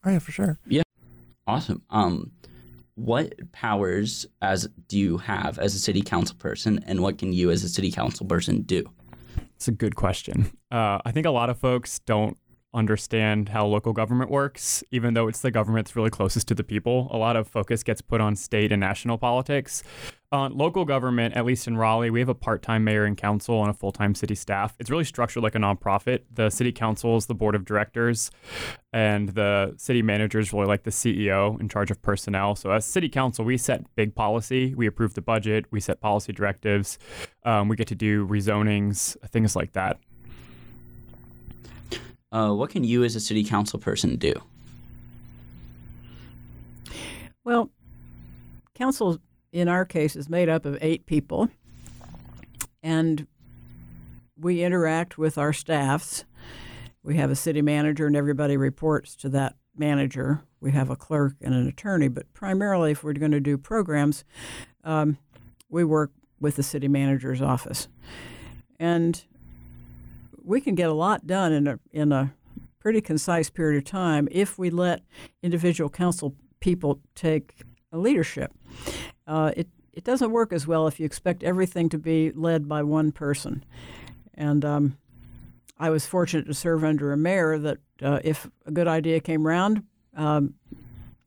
[0.05, 0.59] Oh yeah, for sure.
[0.67, 0.83] Yeah,
[1.47, 1.81] awesome.
[1.89, 2.31] Um,
[2.95, 7.51] what powers as do you have as a city council person, and what can you
[7.51, 8.83] as a city council person do?
[9.55, 10.51] It's a good question.
[10.71, 12.37] Uh, I think a lot of folks don't
[12.73, 16.63] understand how local government works, even though it's the government that's really closest to the
[16.63, 17.07] people.
[17.11, 19.83] A lot of focus gets put on state and national politics.
[20.33, 23.61] Uh, local government, at least in Raleigh, we have a part time mayor and council
[23.61, 24.73] and a full time city staff.
[24.79, 26.21] It's really structured like a nonprofit.
[26.33, 28.31] The city council is the board of directors,
[28.93, 32.55] and the city manager is really like the CEO in charge of personnel.
[32.55, 36.31] So, as city council, we set big policy, we approve the budget, we set policy
[36.31, 36.97] directives,
[37.43, 39.99] um, we get to do rezonings, things like that.
[42.31, 44.33] Uh, what can you as a city council person do?
[47.43, 47.69] Well,
[48.73, 49.19] council
[49.51, 51.49] in our case is made up of eight people,
[52.81, 53.27] and
[54.39, 56.23] we interact with our staffs.
[57.03, 60.43] We have a city manager, and everybody reports to that manager.
[60.61, 64.23] We have a clerk and an attorney, but primarily, if we're going to do programs,
[64.83, 65.17] um,
[65.69, 67.87] we work with the city manager's office,
[68.79, 69.23] and
[70.43, 72.33] we can get a lot done in a in a
[72.79, 75.01] pretty concise period of time if we let
[75.43, 78.51] individual council people take leadership.
[79.27, 82.81] Uh, it it doesn't work as well if you expect everything to be led by
[82.81, 83.63] one person,
[84.33, 84.97] and um,
[85.77, 89.47] I was fortunate to serve under a mayor that uh, if a good idea came
[89.47, 89.83] around.
[90.15, 90.55] Um,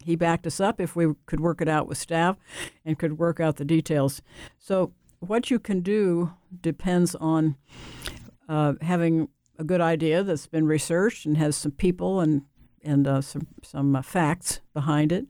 [0.04, 2.36] he backed us up if we could work it out with staff
[2.84, 4.20] and could work out the details.
[4.58, 7.56] So, what you can do depends on
[8.48, 9.28] uh, having
[9.58, 12.42] a good idea that's been researched and has some people and
[12.82, 15.26] and uh, some some uh, facts behind it,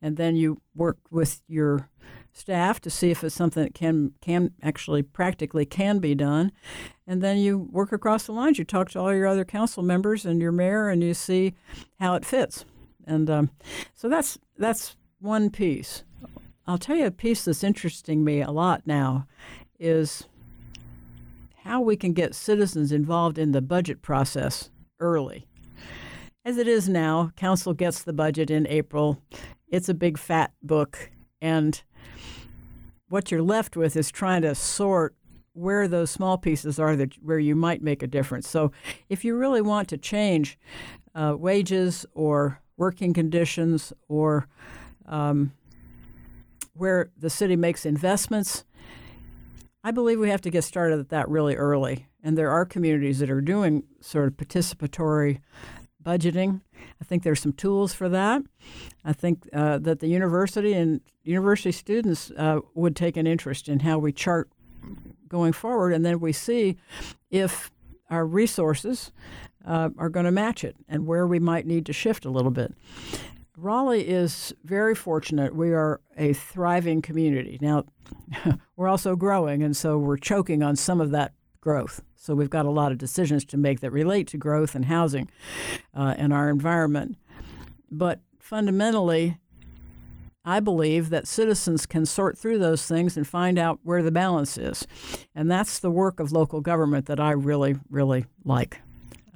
[0.00, 1.88] and then you work with your
[2.32, 6.52] staff to see if it's something that can can actually practically can be done,
[7.06, 8.58] and then you work across the lines.
[8.58, 11.54] You talk to all your other council members and your mayor, and you see
[11.98, 12.64] how it fits.
[13.04, 13.50] And um,
[13.94, 16.04] so that's that's one piece.
[16.66, 19.26] I'll tell you a piece that's interesting me a lot now
[19.80, 20.28] is
[21.64, 25.46] how we can get citizens involved in the budget process early.
[26.44, 29.22] As it is now, council gets the budget in April.
[29.68, 31.80] It's a big fat book, and
[33.08, 35.14] what you're left with is trying to sort
[35.52, 38.48] where those small pieces are that where you might make a difference.
[38.48, 38.72] So,
[39.08, 40.58] if you really want to change
[41.14, 44.48] uh, wages or working conditions or
[45.06, 45.52] um,
[46.74, 48.64] where the city makes investments,
[49.84, 52.06] I believe we have to get started at that really early.
[52.22, 55.40] And there are communities that are doing sort of participatory
[56.02, 56.60] budgeting.
[57.00, 58.42] I think there's some tools for that.
[59.04, 63.80] I think uh, that the university and university students uh, would take an interest in
[63.80, 64.48] how we chart
[65.28, 66.76] going forward, and then we see
[67.30, 67.70] if
[68.10, 69.12] our resources
[69.64, 72.50] uh, are going to match it and where we might need to shift a little
[72.50, 72.74] bit.
[73.56, 75.54] Raleigh is very fortunate.
[75.54, 77.58] We are a thriving community.
[77.60, 77.84] Now,
[78.76, 82.02] we're also growing, and so we're choking on some of that growth.
[82.16, 85.28] So we've got a lot of decisions to make that relate to growth and housing
[85.94, 87.16] uh, and our environment.
[87.90, 89.38] but fundamentally,
[90.44, 94.58] I believe that citizens can sort through those things and find out where the balance
[94.58, 94.86] is.
[95.34, 98.80] And that's the work of local government that I really, really like.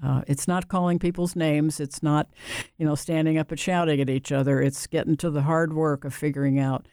[0.02, 1.80] Uh, it's not calling people's names.
[1.80, 2.28] It's not,
[2.76, 4.60] you know, standing up and shouting at each other.
[4.60, 6.86] It's getting to the hard work of figuring out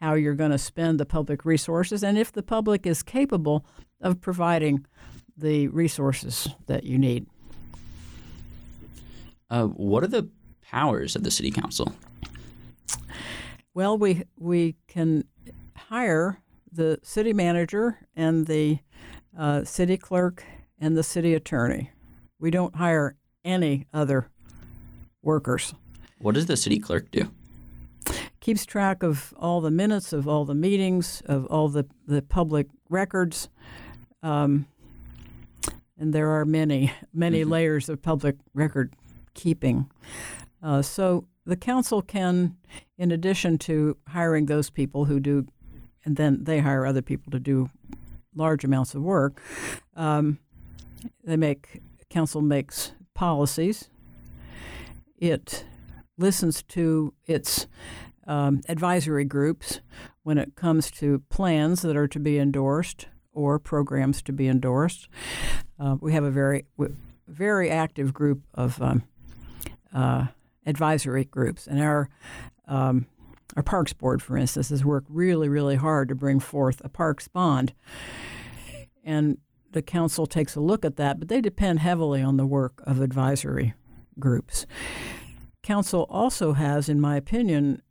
[0.00, 3.64] how you're going to spend the public resources and if the public is capable
[4.00, 4.84] of providing
[5.36, 7.26] the resources that you need.
[9.48, 10.28] Uh, what are the
[10.62, 11.92] powers of the city council?
[13.74, 15.24] Well, we we can
[15.76, 16.40] hire
[16.72, 18.78] the city manager and the
[19.36, 20.44] uh, city clerk
[20.78, 21.90] and the city attorney.
[22.40, 24.28] We don't hire any other
[25.22, 25.74] workers.
[26.18, 27.30] What does the city clerk do?
[28.40, 32.66] Keeps track of all the minutes of all the meetings, of all the, the public
[32.88, 33.48] records.
[34.22, 34.66] Um,
[35.98, 37.50] and there are many, many Mhm.
[37.50, 38.94] layers of public record
[39.34, 39.90] keeping.
[40.62, 42.56] Uh, so the council can,
[42.96, 45.46] in addition to hiring those people who do,
[46.04, 47.68] and then they hire other people to do
[48.34, 49.40] large amounts of work,
[49.94, 50.38] um,
[51.24, 53.88] they make council makes policies.
[55.16, 55.64] It
[56.18, 57.66] listens to its
[58.26, 59.80] um, advisory groups
[60.22, 65.08] when it comes to plans that are to be endorsed or programs to be endorsed.
[65.78, 66.64] Uh, we have a very
[67.26, 69.04] very active group of um,
[69.94, 70.26] uh,
[70.66, 72.08] advisory groups, and our
[72.66, 73.06] um,
[73.56, 77.28] our Parks Board, for instance, has worked really, really hard to bring forth a parks
[77.28, 77.72] bond,
[79.04, 79.38] and
[79.72, 83.00] the council takes a look at that, but they depend heavily on the work of
[83.00, 83.74] advisory
[84.18, 84.66] groups.
[85.62, 87.82] Council also has, in my opinion,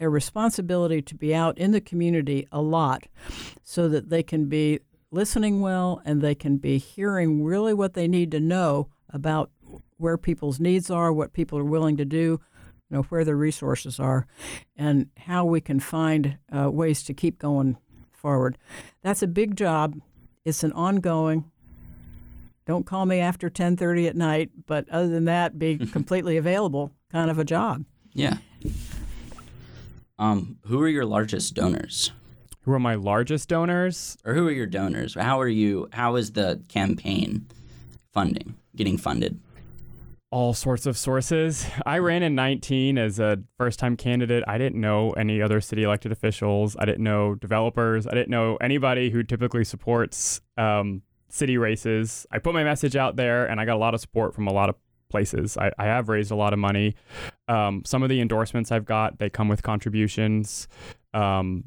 [0.00, 3.06] a responsibility to be out in the community a lot
[3.62, 8.06] so that they can be listening well and they can be hearing really what they
[8.06, 9.50] need to know about
[9.96, 12.40] where people's needs are, what people are willing to do,
[12.90, 14.26] you know, where their resources are,
[14.76, 17.76] and how we can find uh, ways to keep going
[18.12, 18.56] forward.
[19.02, 20.00] That's a big job.
[20.48, 21.44] It's an ongoing.
[22.66, 27.30] Don't call me after 10:30 at night, but other than that, be completely available kind
[27.30, 27.84] of a job.
[28.14, 28.38] Yeah.
[30.18, 32.12] Um, who are your largest donors?
[32.62, 34.16] Who are my largest donors?
[34.24, 35.14] Or who are your donors?
[35.14, 37.46] How are you how is the campaign
[38.14, 39.38] funding getting funded?
[40.30, 41.66] All sorts of sources.
[41.86, 44.44] I ran in 19 as a first time candidate.
[44.46, 46.76] I didn't know any other city elected officials.
[46.78, 48.06] I didn't know developers.
[48.06, 52.26] I didn't know anybody who typically supports um, city races.
[52.30, 54.52] I put my message out there and I got a lot of support from a
[54.52, 54.74] lot of
[55.08, 55.56] places.
[55.56, 56.94] I, I have raised a lot of money.
[57.48, 60.68] Um, some of the endorsements I've got, they come with contributions.
[61.14, 61.64] Um,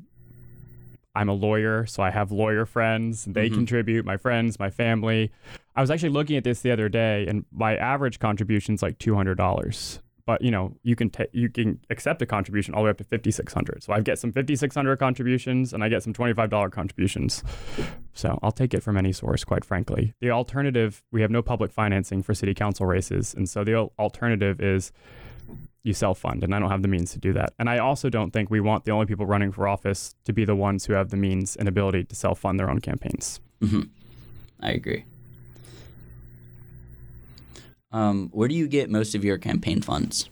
[1.16, 3.26] I'm a lawyer, so I have lawyer friends.
[3.26, 3.56] They Mhm.
[3.56, 5.32] contribute, my friends, my family.
[5.76, 8.98] I was actually looking at this the other day, and my average contribution is like
[9.00, 10.00] two hundred dollars.
[10.26, 12.98] But you know, you can ta- you can accept a contribution all the way up
[12.98, 13.84] to fifty six hundred.
[13.84, 16.70] So I get some fifty six hundred contributions, and I get some twenty five dollar
[16.70, 17.44] contributions.
[18.14, 20.14] So I'll take it from any source, quite frankly.
[20.20, 24.62] The alternative, we have no public financing for city council races, and so the alternative
[24.62, 24.92] is
[25.84, 27.54] you self fund, and I don't have the means to do that.
[27.58, 30.46] And I also don't think we want the only people running for office to be
[30.46, 33.40] the ones who have the means and ability to self fund their own campaigns.
[33.62, 33.82] hmm
[34.60, 35.06] I agree.
[37.92, 40.30] Um, where do you get most of your campaign funds?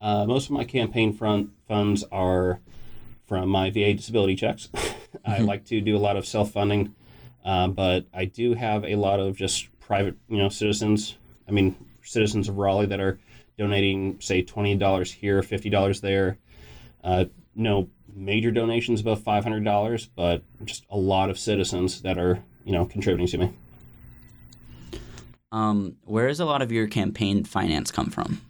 [0.00, 2.60] Uh, most of my campaign front funds are
[3.26, 4.68] from my VA disability checks.
[5.24, 5.46] I Mhm.
[5.46, 6.94] like to do a lot of self funding,
[7.44, 11.16] uh, but I do have a lot of just private, you know, citizens.
[11.48, 13.18] I mean, citizens of Raleigh that are
[13.56, 16.38] donating, say, twenty dollars here, fifty dollars there.
[17.02, 22.18] Uh, no major donations above five hundred dollars, but just a lot of citizens that
[22.18, 23.50] are, you know, contributing to me.
[25.50, 28.40] Um, where does a lot of your campaign finance come from?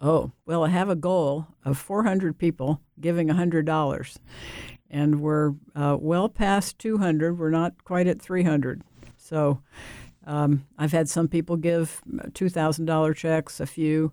[0.00, 4.16] Oh, well, I have a goal of 400 people giving $100.
[4.90, 7.38] And we're uh, well past 200.
[7.38, 8.82] We're not quite at 300.
[9.16, 9.60] So
[10.26, 14.12] um, I've had some people give $2,000 checks, a few.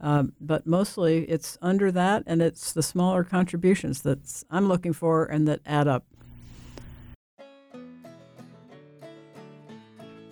[0.00, 5.24] Um, but mostly it's under that, and it's the smaller contributions that I'm looking for
[5.24, 6.04] and that add up.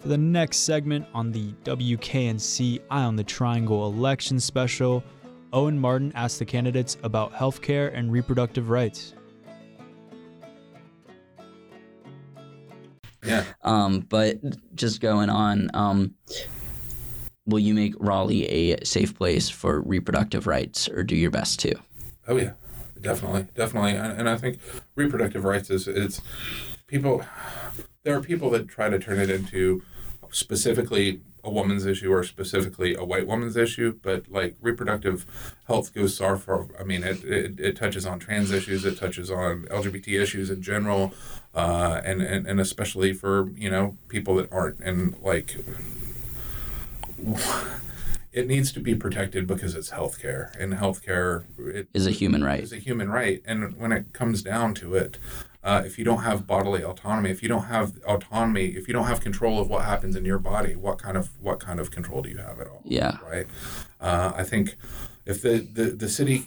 [0.02, 5.04] For the next segment on the WKNC Eye on the Triangle election special,
[5.52, 9.14] Owen Martin asked the candidates about healthcare and reproductive rights.
[13.24, 13.44] Yeah.
[13.62, 14.40] Um, but
[14.74, 16.14] just going on, um,
[17.46, 21.76] will you make Raleigh a safe place for reproductive rights, or do your best to?
[22.26, 22.54] Oh yeah,
[23.00, 24.58] definitely, definitely, and, and I think
[24.96, 26.20] reproductive rights is it's
[26.88, 27.24] people.
[28.02, 29.84] There are people that try to turn it into
[30.32, 35.26] specifically a woman's issue or specifically a white woman's issue, but like reproductive
[35.66, 36.66] health goes so far.
[36.78, 40.62] I mean, it, it, it touches on trans issues, it touches on LGBT issues in
[40.62, 41.12] general,
[41.54, 45.56] uh, and, and and especially for you know people that aren't and like.
[48.32, 52.62] It needs to be protected because it's healthcare, and healthcare it Is a human right.
[52.62, 53.42] is a human right.
[53.44, 55.18] And when it comes down to it,
[55.64, 59.06] uh, if you don't have bodily autonomy, if you don't have autonomy, if you don't
[59.06, 62.22] have control of what happens in your body, what kind of what kind of control
[62.22, 62.82] do you have at all?
[62.84, 63.18] Yeah.
[63.22, 63.46] Right.
[64.00, 64.76] Uh, I think
[65.24, 66.46] if the, the the city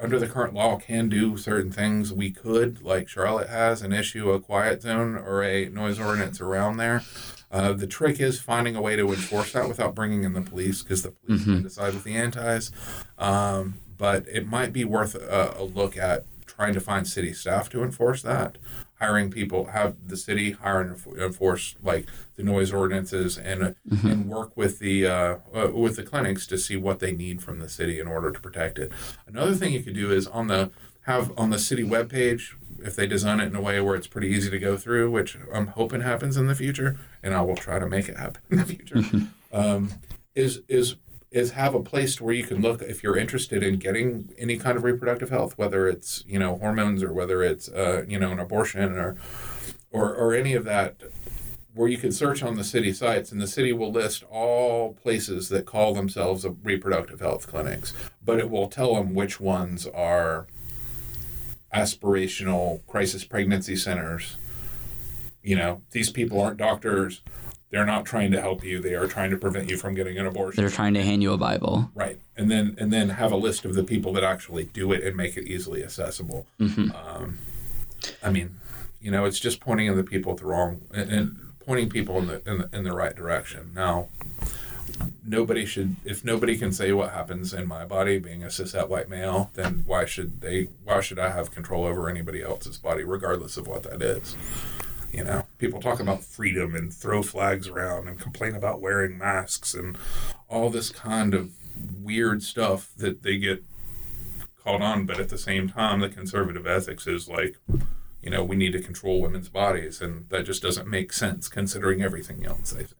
[0.00, 4.30] under the current law can do certain things, we could, like Charlotte has, and issue
[4.30, 7.02] a quiet zone or a noise ordinance around there.
[7.50, 10.82] Uh, the trick is finding a way to enforce that without bringing in the police
[10.82, 12.70] because the police can decide with the antis.
[13.18, 16.24] Um, but it might be worth a, a look at
[16.56, 18.58] trying to find city staff to enforce that.
[18.98, 24.56] Hiring people, have the city hire and enforce like the noise ordinances, and and work
[24.56, 28.00] with the uh, uh, with the clinics to see what they need from the city
[28.00, 28.90] in order to protect it.
[29.26, 30.70] Another thing you could do is on the
[31.02, 34.28] have on the city webpage if they design it in a way where it's pretty
[34.28, 37.78] easy to go through, which I'm hoping happens in the future, and I will try
[37.78, 39.02] to make it happen in the future.
[39.52, 39.90] um,
[40.34, 40.96] is is
[41.30, 44.76] is have a place where you can look if you're interested in getting any kind
[44.76, 48.38] of reproductive health, whether it's you know hormones or whether it's uh, you know an
[48.38, 49.16] abortion or
[49.90, 51.00] or or any of that.
[51.74, 55.50] Where you can search on the city sites, and the city will list all places
[55.50, 57.92] that call themselves a reproductive health clinics,
[58.24, 60.46] but it will tell them which ones are
[61.74, 64.38] aspirational crisis pregnancy centers.
[65.42, 67.20] You know, these people aren't doctors.
[67.70, 68.80] They're not trying to help you.
[68.80, 70.62] They are trying to prevent you from getting an abortion.
[70.62, 71.90] They're trying to hand you a Bible.
[71.94, 75.02] Right, and then and then have a list of the people that actually do it
[75.02, 76.46] and make it easily accessible.
[76.60, 77.38] Um,
[78.22, 78.56] I mean,
[79.00, 82.18] you know, it's just pointing at the people at the wrong and, and pointing people
[82.18, 83.72] in the, in the in the right direction.
[83.74, 84.08] Now,
[85.26, 85.96] nobody should.
[86.04, 89.82] If nobody can say what happens in my body, being a cishet white male, then
[89.86, 90.68] why should they?
[90.84, 94.36] Why should I have control over anybody else's body, regardless of what that is?
[95.12, 99.74] You know, people talk about freedom and throw flags around and complain about wearing masks
[99.74, 99.96] and
[100.48, 101.52] all this kind of
[102.02, 103.64] weird stuff that they get
[104.62, 105.06] called on.
[105.06, 107.56] But at the same time, the conservative ethics is like,
[108.22, 112.02] you know, we need to control women's bodies, and that just doesn't make sense considering
[112.02, 112.74] everything else.
[112.74, 112.90] I think.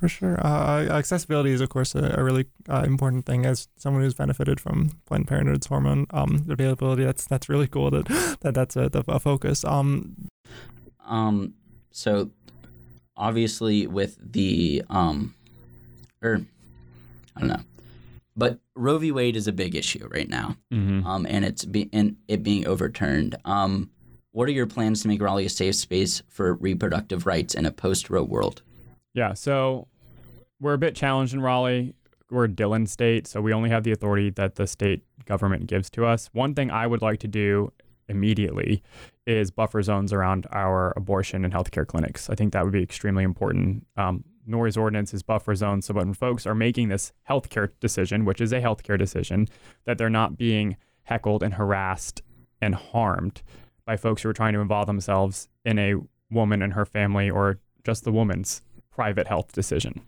[0.00, 0.40] For sure.
[0.44, 3.44] Uh, accessibility is, of course, a, a really uh, important thing.
[3.44, 8.06] As someone who's benefited from Planned Parenthood's hormone um, availability, that's that's really cool that,
[8.40, 9.64] that that's a, a focus.
[9.66, 10.30] Um,
[11.04, 11.54] Um,
[11.90, 12.30] so
[13.16, 15.34] obviously with the um,
[16.22, 16.44] or
[17.36, 17.60] I don't know,
[18.36, 19.12] but Roe v.
[19.12, 20.56] Wade is a big issue right now.
[20.72, 21.06] Mm-hmm.
[21.06, 23.36] Um, and it's be and it being overturned.
[23.44, 23.90] Um,
[24.32, 27.70] what are your plans to make Raleigh a safe space for reproductive rights in a
[27.70, 28.62] post-Roe world?
[29.12, 29.86] Yeah, so
[30.60, 31.94] we're a bit challenged in Raleigh.
[32.30, 35.88] We're a Dillon state, so we only have the authority that the state government gives
[35.90, 36.30] to us.
[36.32, 37.70] One thing I would like to do
[38.08, 38.82] immediately
[39.26, 42.28] is buffer zones around our abortion and healthcare clinics.
[42.28, 43.86] I think that would be extremely important.
[43.96, 48.40] Um, noise ordinance is buffer zones, so when folks are making this healthcare decision, which
[48.40, 49.48] is a healthcare decision,
[49.84, 52.22] that they're not being heckled and harassed
[52.60, 53.42] and harmed
[53.86, 55.94] by folks who are trying to involve themselves in a
[56.30, 60.00] woman and her family or just the woman's private health decision.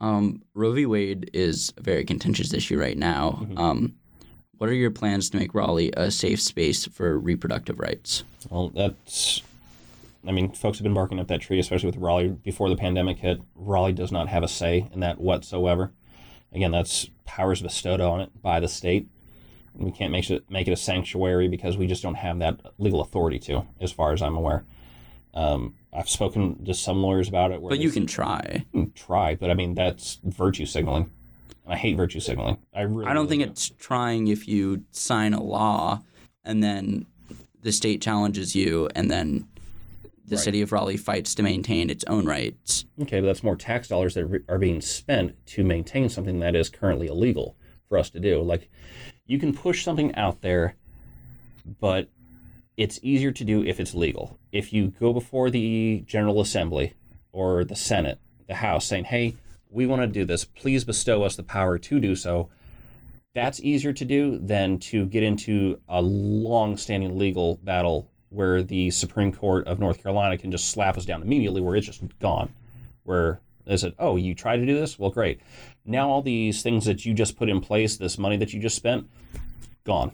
[0.00, 0.86] Um, Roe v.
[0.86, 3.38] Wade is a very contentious issue right now.
[3.42, 3.58] Mm-hmm.
[3.58, 3.94] Um,
[4.58, 8.24] what are your plans to make Raleigh a safe space for reproductive rights?
[8.50, 9.42] Well, that's.
[10.26, 13.18] I mean, folks have been barking up that tree, especially with Raleigh before the pandemic
[13.18, 13.40] hit.
[13.54, 15.92] Raleigh does not have a say in that whatsoever.
[16.52, 19.08] Again, that's powers bestowed on it by the state.
[19.74, 23.02] We can't make it make it a sanctuary because we just don't have that legal
[23.02, 24.64] authority to, as far as I'm aware.
[25.34, 27.60] Um, I've spoken to some lawyers about it.
[27.60, 28.64] Where But you can try.
[28.72, 31.10] can try, but I mean that's virtue signaling.
[31.66, 32.58] And I hate virtue signaling.
[32.74, 33.04] I really.
[33.06, 33.50] I don't really think do.
[33.50, 36.02] it's trying if you sign a law
[36.44, 37.06] and then
[37.62, 39.46] the state challenges you and then
[40.24, 40.44] the Right.
[40.44, 42.84] city of Raleigh fights to maintain its own rights.
[43.02, 46.68] Okay, but that's more tax dollars that are being spent to maintain something that is
[46.68, 47.56] currently illegal
[47.88, 48.40] for us to do.
[48.42, 48.68] Like,
[49.26, 50.74] you can push something out there,
[51.80, 52.08] but
[52.76, 54.38] it's easier to do if it's legal.
[54.50, 56.94] If you go before the General Assembly
[57.32, 59.36] or the Senate, the House, saying, hey,
[59.70, 62.48] we want to do this, please bestow us the power to do so,
[63.34, 68.90] that's easier to do than to get into a long standing legal battle where the
[68.90, 72.50] Supreme Court of North Carolina can just slap us down immediately, where it's just gone.
[73.04, 74.98] Where they said, oh, you tried to do this?
[74.98, 75.40] Well, great.
[75.84, 78.76] Now all these things that you just put in place, this money that you just
[78.76, 79.08] spent,
[79.84, 80.12] gone.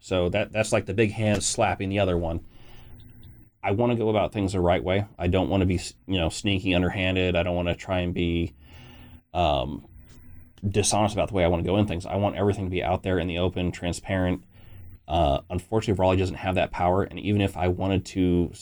[0.00, 2.40] So that that's like the big hand slapping the other one.
[3.62, 5.06] I want to go about things the right way.
[5.18, 7.36] I don't want to be, you know, sneaky, underhanded.
[7.36, 8.54] I don't want to try and be
[9.34, 9.86] um,
[10.66, 12.06] dishonest about the way I want to go in things.
[12.06, 14.44] I want everything to be out there in the open, transparent.
[15.06, 18.52] Uh, unfortunately, Raleigh doesn't have that power, and even if I wanted to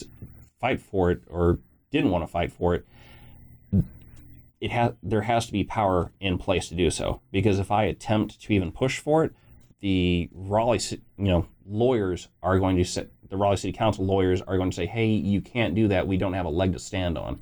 [0.59, 1.59] fight for it or
[1.91, 2.85] didn't want to fight for it,
[4.59, 7.21] it has there has to be power in place to do so.
[7.31, 9.33] Because if I attempt to even push for it,
[9.81, 14.57] the Raleigh, you know, lawyers are going to say, the Raleigh City Council lawyers are
[14.57, 16.07] going to say, "Hey, you can't do that.
[16.07, 17.39] We don't have a leg to stand on."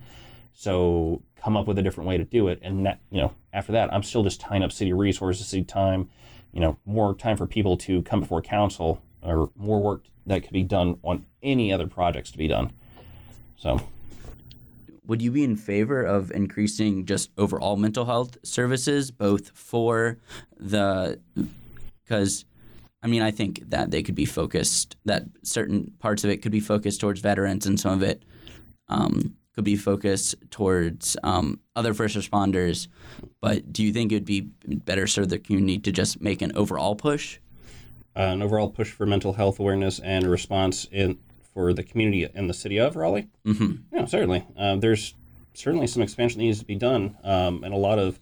[0.53, 2.59] So come up with a different way to do it.
[2.61, 6.09] And that, you know, after that, I'm still just tying up city resources, city time,
[6.53, 10.53] you know, more time for people to come before council or more work that could
[10.53, 12.71] be done on any other projects to be done.
[13.57, 13.79] So
[15.05, 20.17] would you be in favor of increasing just overall mental health services, both for
[20.57, 21.19] the
[22.03, 22.45] because
[23.05, 26.51] I mean I think that they could be focused that certain parts of it could
[26.51, 28.23] be focused towards veterans and some of it
[28.89, 32.87] um, could be focused towards um, other first responders.
[33.41, 36.51] But do you think it would be better serve the community to just make an
[36.55, 37.37] overall push?
[38.15, 41.19] Uh, an overall push for mental health awareness and response in
[41.53, 43.29] for the community in the city of Raleigh?
[43.45, 43.95] Mm-hmm.
[43.95, 44.45] Yeah, certainly.
[44.57, 45.13] Um, there's
[45.53, 48.19] certainly some expansion that needs to be done, um, and a lot of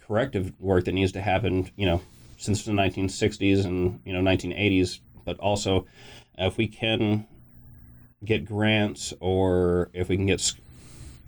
[0.00, 1.70] corrective work that needs to happen.
[1.76, 2.00] You know,
[2.42, 5.86] since the 1960s and you know 1980s, but also
[6.40, 7.26] uh, if we can
[8.24, 10.52] get grants or if we can get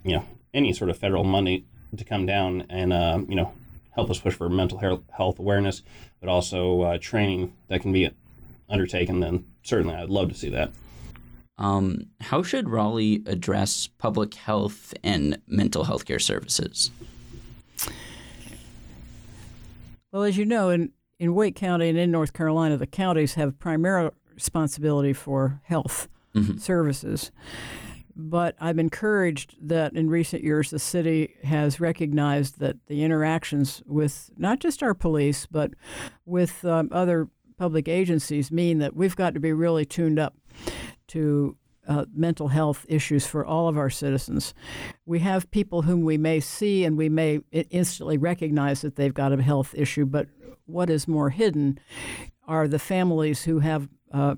[0.02, 1.64] you know any sort of federal money
[1.96, 3.52] to come down and uh, you know
[3.92, 5.82] help us push for mental health awareness,
[6.20, 8.10] but also uh, training that can be
[8.68, 10.72] undertaken, then certainly I'd love to see that.
[11.58, 16.90] Um, how should Raleigh address public health and mental health care services?
[20.10, 23.58] Well, as you know, in, in Wake County and in North Carolina, the counties have
[23.58, 26.58] primary responsibility for health mm-hmm.
[26.58, 27.30] services.
[28.16, 34.30] But I'm encouraged that in recent years the city has recognized that the interactions with
[34.36, 35.72] not just our police, but
[36.24, 40.36] with um, other public agencies mean that we've got to be really tuned up
[41.08, 41.56] to
[41.86, 44.54] uh, mental health issues for all of our citizens.
[45.06, 49.32] We have people whom we may see and we may instantly recognize that they've got
[49.32, 50.28] a health issue, but
[50.66, 51.78] what is more hidden
[52.46, 54.34] are the families who have uh,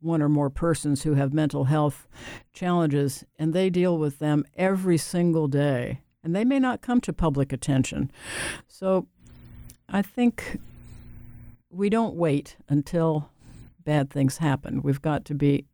[0.00, 2.06] one or more persons who have mental health
[2.52, 6.00] challenges, and they deal with them every single day.
[6.22, 8.10] And they may not come to public attention.
[8.66, 9.06] So
[9.88, 10.58] I think
[11.70, 13.30] we don't wait until
[13.84, 14.82] bad things happen.
[14.82, 15.66] We've got to be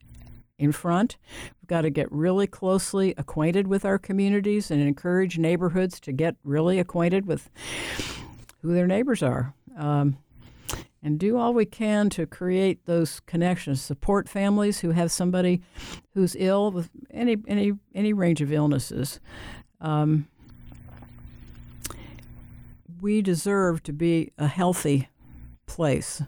[0.59, 1.17] in front.
[1.61, 6.37] We've got to get really closely acquainted with our communities and encourage neighborhoods to get
[6.45, 7.51] really acquainted with
[8.61, 9.55] who their neighbors are.
[9.77, 10.19] Um,
[11.03, 15.61] and do all we can to create those connections, support families who have somebody
[16.15, 19.19] who's ill with any any any range of illnesses.
[19.81, 20.29] Um,
[23.01, 25.09] we deserve to be a healthy
[25.67, 26.23] place.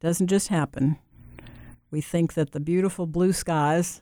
[0.00, 0.96] Doesn't just happen.
[1.90, 4.00] We think that the beautiful blue skies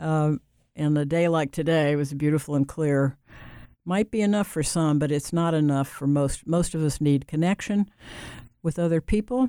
[0.00, 0.36] uh,
[0.74, 3.18] and a day like today was beautiful and clear
[3.86, 6.46] might be enough for some, but it's not enough for most.
[6.46, 7.88] Most of us need connection
[8.62, 9.48] with other people.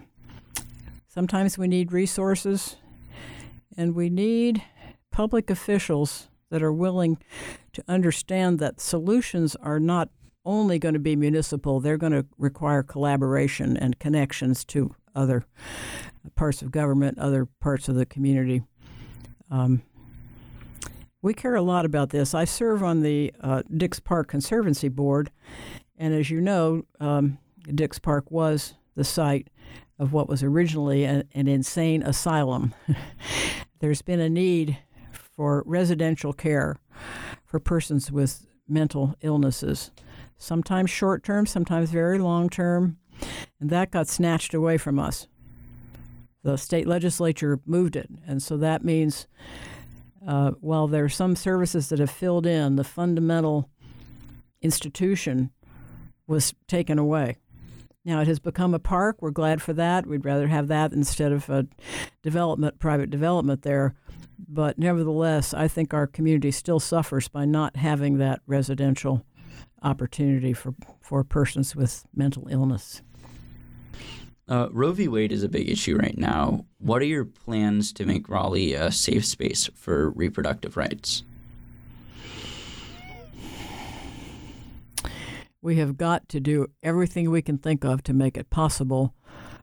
[1.07, 2.77] Sometimes we need resources,
[3.75, 4.61] and we need
[5.11, 7.17] public officials that are willing
[7.73, 10.09] to understand that solutions are not
[10.45, 15.43] only going to be municipal, they're going to require collaboration and connections to other
[16.35, 18.61] parts of government, other parts of the community.
[19.49, 19.81] Um,
[21.27, 22.33] we care a lot about this.
[22.33, 25.29] I serve on the uh, Dix Park Conservancy Board,
[25.97, 29.49] and as you know, um, Dix Park was the site
[29.99, 32.73] of what was originally a, an insane asylum.
[33.79, 34.77] There's been a need
[35.11, 36.77] for residential care
[37.43, 39.91] for persons with mental illnesses,
[40.37, 42.99] sometimes short term, sometimes very long term,
[43.59, 45.27] and that got snatched away from us
[46.47, 48.09] the state legislature moved it.
[48.25, 49.27] And so that means
[50.25, 53.69] uh, while there are some services that have filled in, the fundamental
[54.61, 55.51] institution
[56.25, 57.37] was taken away.
[58.03, 59.17] Now it has become a park.
[59.19, 60.07] We're glad for that.
[60.07, 61.67] We'd rather have that instead of a
[62.23, 63.95] development, private development there.
[64.47, 69.25] But nevertheless, I think our community still suffers by not having that residential
[69.83, 73.01] opportunity for, for persons with mental illness.
[74.49, 75.09] Uh, Roe v.
[75.09, 76.65] Wade is a big issue right now.
[76.79, 81.23] What are your plans to make Raleigh a safe space for reproductive rights?
[85.61, 89.13] We have got to do everything we can think of to make it possible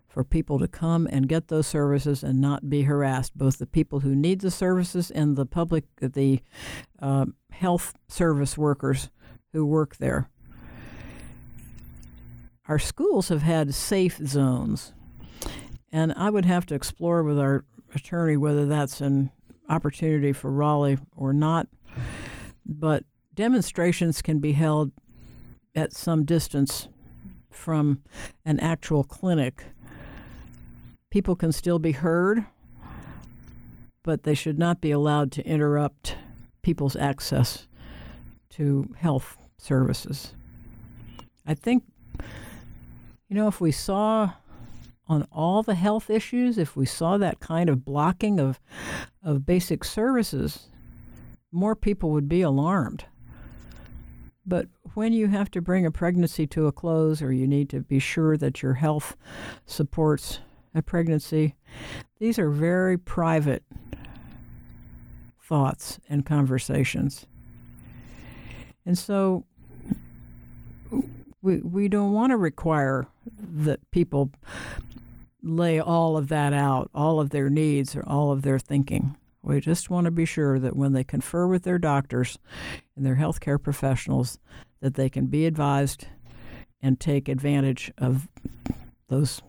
[0.07, 4.01] for people to come and get those services and not be harassed, both the people
[4.01, 6.41] who need the services and the public, the
[7.01, 9.09] uh, health service workers
[9.53, 10.29] who work there.
[12.67, 14.95] Our schools have had safe zones,
[15.93, 19.31] and I would have to explore with our attorney whether that's an
[19.69, 21.69] opportunity for Raleigh or not.
[22.65, 23.05] But
[23.35, 24.93] demonstrations can be held
[25.75, 26.89] at some distance
[27.51, 28.03] from
[28.45, 29.65] an actual clinic.
[31.11, 32.47] People can still be heard,
[34.03, 36.17] but they should not be allowed to interrupt
[36.63, 37.69] people's access
[38.51, 40.35] to health services.
[41.47, 41.85] I think,
[43.35, 44.31] you know, if we saw
[45.09, 48.61] on all the health issues, if we saw that kind of blocking of,
[49.25, 50.69] of basic services,
[51.51, 53.07] more people would be alarmed.
[54.47, 57.81] But when you have to bring a pregnancy to a close or you need to
[57.81, 59.17] be sure that your health
[59.67, 60.39] supports
[60.73, 61.57] a pregnancy,
[62.21, 63.65] these are very private
[65.43, 67.27] thoughts and conversations.
[68.87, 69.45] And so
[71.43, 73.09] we, we don't want to require
[73.39, 74.31] that people
[75.43, 79.17] lay all of that out, all of their needs or all of their thinking.
[79.43, 82.39] We just want to be sure that when they confer with their doctors
[82.97, 84.39] and their healthcare professionals,
[84.81, 86.07] that they can be advised
[86.81, 88.29] and take advantage of
[89.09, 89.43] those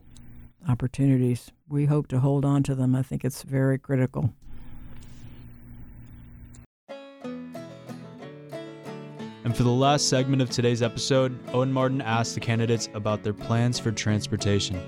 [0.68, 1.52] opportunities.
[1.70, 2.96] We hope to hold on to them.
[2.96, 4.34] I think it's very critical.
[9.46, 13.32] And for the last segment of today's episode, Owen Martin asked the candidates about their
[13.32, 14.82] plans for transportation.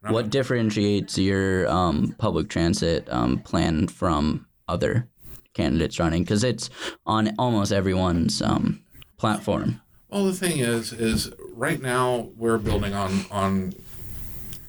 [0.00, 5.06] What differentiates your um, public transit um, plan from other
[5.52, 6.22] candidates running?
[6.22, 6.70] Because it's
[7.04, 8.82] on almost everyone's um,
[9.18, 9.82] platform.
[10.08, 13.74] Well, the thing is, is right now we're building on on.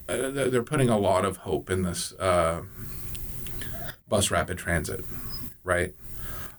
[0.06, 2.62] Uh, they're putting a lot of hope in this uh,
[4.06, 5.04] bus rapid transit,
[5.66, 5.94] right?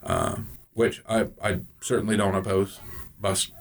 [0.03, 0.37] Uh,
[0.73, 2.79] which I, I certainly don't oppose
[3.19, 3.51] bus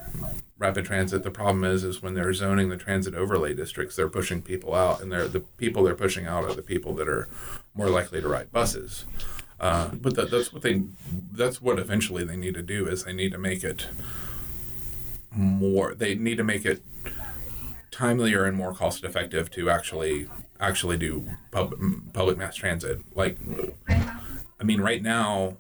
[0.59, 1.23] rapid transit.
[1.23, 5.01] The problem is, is when they're zoning the transit overlay districts, they're pushing people out,
[5.01, 7.29] and they're the people they're pushing out are the people that are
[7.75, 9.07] more likely to ride buses.
[9.59, 10.83] Uh, but that, that's what they,
[11.33, 13.87] that's what eventually they need to do is they need to make it
[15.31, 15.95] more.
[15.95, 16.83] They need to make it
[17.91, 20.29] timelier and more cost effective to actually
[20.61, 21.81] actually do public
[22.13, 23.01] public mass transit.
[23.15, 23.39] Like,
[24.67, 25.57] mean, right now,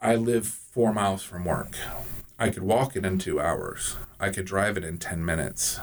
[0.00, 1.76] I live four miles from work.
[2.38, 3.96] I could walk it in two hours.
[4.20, 5.80] I could drive it in 10 minutes.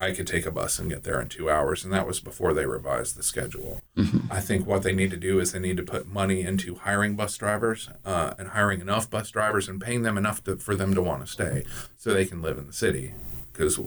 [0.00, 1.82] I could take a bus and get there in two hours.
[1.82, 3.80] And that was before they revised the schedule.
[3.96, 4.30] Mm-hmm.
[4.30, 7.16] I think what they need to do is they need to put money into hiring
[7.16, 10.94] bus drivers uh, and hiring enough bus drivers and paying them enough to, for them
[10.94, 11.64] to want to stay
[11.96, 13.14] so they can live in the city.
[13.50, 13.80] Because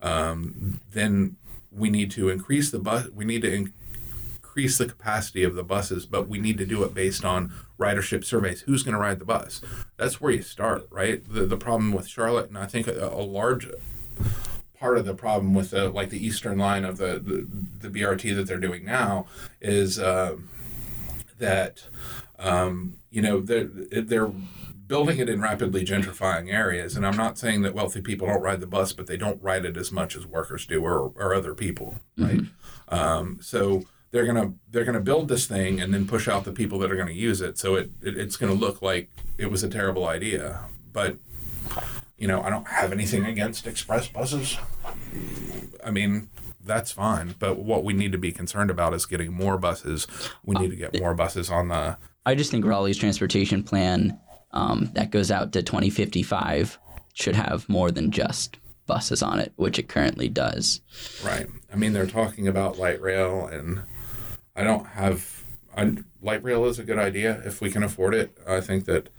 [0.00, 1.36] um, then
[1.72, 3.72] we need to increase the bus, we need to in-
[4.56, 8.24] increase the capacity of the buses, but we need to do it based on ridership
[8.24, 8.62] surveys.
[8.62, 9.60] Who's going to ride the bus?
[9.98, 11.22] That's where you start, right?
[11.30, 13.68] The, the problem with Charlotte, and I think a, a large
[14.78, 17.46] part of the problem with the like the eastern line of the the,
[17.88, 19.26] the BRT that they're doing now
[19.60, 20.36] is uh,
[21.38, 21.84] that
[22.38, 24.32] um, you know they're they're
[24.86, 26.96] building it in rapidly gentrifying areas.
[26.96, 29.66] And I'm not saying that wealthy people don't ride the bus, but they don't ride
[29.66, 32.38] it as much as workers do or, or other people, right?
[32.38, 32.94] Mm-hmm.
[32.94, 33.82] Um, so
[34.16, 36.96] they're gonna they're gonna build this thing and then push out the people that are
[36.96, 37.58] gonna use it.
[37.58, 40.60] So it, it it's gonna look like it was a terrible idea.
[40.90, 41.18] But
[42.16, 44.56] you know, I don't have anything against express buses.
[45.84, 46.30] I mean,
[46.64, 47.34] that's fine.
[47.38, 50.06] But what we need to be concerned about is getting more buses.
[50.42, 51.98] We need to get more buses on the.
[52.24, 54.18] I just think Raleigh's transportation plan
[54.52, 56.78] um, that goes out to 2055
[57.12, 58.56] should have more than just
[58.86, 60.80] buses on it, which it currently does.
[61.22, 61.46] Right.
[61.70, 63.82] I mean, they're talking about light rail and
[64.56, 65.44] I don't have.
[65.76, 68.36] I, light rail is a good idea if we can afford it.
[68.48, 69.10] I think that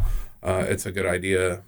[0.41, 1.61] uh, it's a good idea.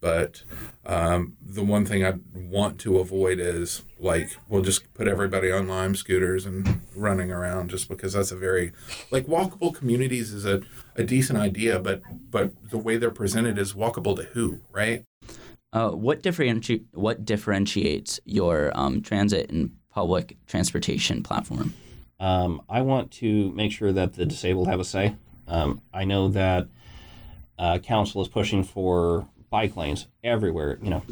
[0.00, 0.42] But
[0.86, 5.68] um, the one thing I want to avoid is like we'll just put everybody on
[5.68, 8.72] Lime scooters and running around just because that's a very
[9.10, 10.62] like walkable communities is a,
[10.96, 12.00] a decent idea, but
[12.30, 15.04] but the way they're presented is walkable to who, right?
[15.72, 21.74] Uh, what differenti- what differentiates your um, transit and public transportation platform?
[22.20, 25.16] Um, I want to make sure that the disabled have a say.
[25.48, 26.68] Um, I know that
[27.58, 30.78] uh, council is pushing for bike lanes everywhere.
[30.82, 31.02] You know,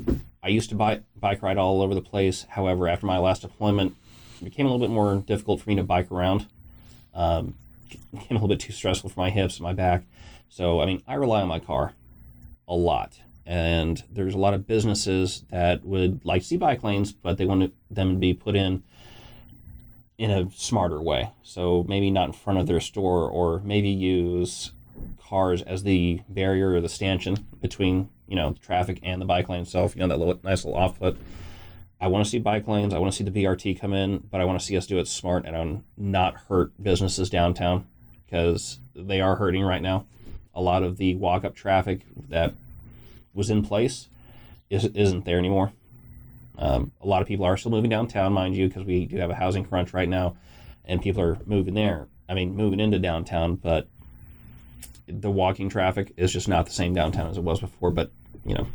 [0.42, 2.46] I used to bike bike ride all over the place.
[2.50, 3.96] However, after my last deployment,
[4.40, 6.46] it became a little bit more difficult for me to bike around.
[7.14, 7.54] Um,
[8.12, 10.04] became a little bit too stressful for my hips and my back.
[10.50, 11.94] So, I mean, I rely on my car
[12.66, 13.18] a lot.
[13.46, 17.46] And there's a lot of businesses that would like to see bike lanes, but they
[17.46, 18.82] want them to be put in
[20.19, 21.31] in a smarter way.
[21.43, 24.73] So maybe not in front of their store, or maybe use
[25.23, 29.49] cars as the barrier or the stanchion between you know the traffic and the bike
[29.49, 29.95] lane itself.
[29.95, 31.16] You know that little, nice little off put.
[32.01, 32.95] I want to see bike lanes.
[32.95, 34.99] I want to see the BRT come in, but I want to see us do
[34.99, 37.87] it smart and not hurt businesses downtown
[38.25, 40.07] because they are hurting right now.
[40.55, 42.55] A lot of the walk up traffic that
[43.35, 44.09] was in place
[44.71, 45.73] is, isn't there anymore.
[46.59, 49.30] Um, a lot of people are still moving downtown, mind you, because we do have
[49.30, 50.36] a housing crunch right now,
[50.84, 52.09] and people are moving there.
[52.28, 53.88] I mean, moving into downtown, but
[55.06, 57.90] the walking traffic is just not the same downtown as it was before.
[57.90, 58.11] But
[58.44, 58.66] you know,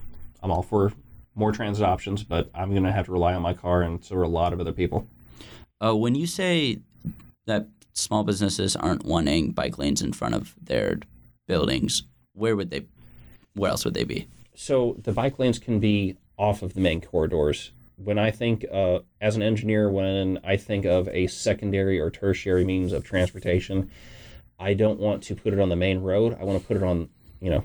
[0.41, 0.93] I'm all for
[1.35, 4.15] more transit options, but I'm going to have to rely on my car, and so
[4.15, 5.07] are a lot of other people.
[5.83, 6.79] Uh, when you say
[7.45, 10.99] that small businesses aren't wanting bike lanes in front of their
[11.47, 12.03] buildings,
[12.33, 12.85] where would they?
[13.55, 14.27] Where else would they be?
[14.55, 17.71] So the bike lanes can be off of the main corridors.
[17.95, 22.65] When I think, uh, as an engineer, when I think of a secondary or tertiary
[22.65, 23.91] means of transportation,
[24.59, 26.37] I don't want to put it on the main road.
[26.39, 27.09] I want to put it on,
[27.39, 27.63] you know,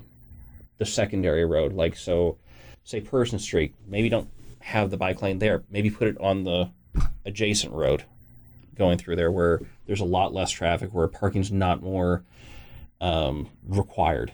[0.77, 1.73] the secondary road.
[1.73, 2.37] Like so,
[2.83, 3.73] say Person Street.
[3.87, 5.63] Maybe don't have the bike lane there.
[5.69, 6.69] Maybe put it on the
[7.25, 8.03] adjacent road
[8.75, 12.23] going through there where there's a lot less traffic, where parking's not more
[13.01, 14.31] um, required.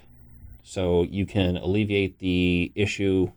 [0.63, 3.31] So you can alleviate the issue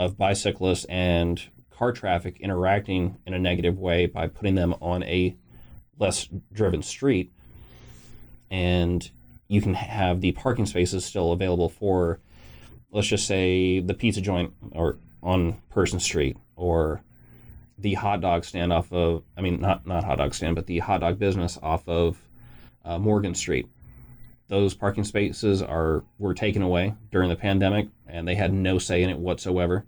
[0.00, 5.36] of bicyclists and car traffic interacting in a negative way by putting them on a
[5.98, 7.30] less driven street.
[8.50, 9.08] And
[9.46, 12.18] you can have the parking spaces still available for
[12.90, 17.02] let's just say the pizza joint or on Person Street or
[17.76, 20.78] the hot dog stand off of I mean not not hot dog stand but the
[20.78, 22.16] hot dog business off of
[22.86, 23.66] uh, Morgan Street.
[24.48, 29.02] Those parking spaces are were taken away during the pandemic and they had no say
[29.02, 29.84] in it whatsoever.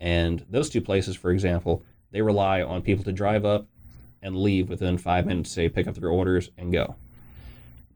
[0.00, 3.66] And those two places, for example, they rely on people to drive up
[4.22, 6.96] and leave within five minutes, say pick up their orders and go.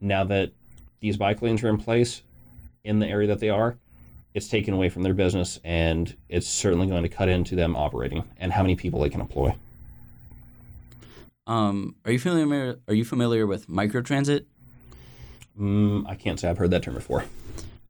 [0.00, 0.52] Now that
[1.00, 2.22] these bike lanes are in place
[2.82, 3.76] in the area that they are,
[4.34, 8.24] it's taken away from their business and it's certainly going to cut into them operating
[8.38, 9.54] and how many people they can employ.
[11.46, 12.78] Um, are you familiar?
[12.88, 14.46] Are you familiar with microtransit?
[15.58, 17.24] Mm, I can't say I've heard that term before.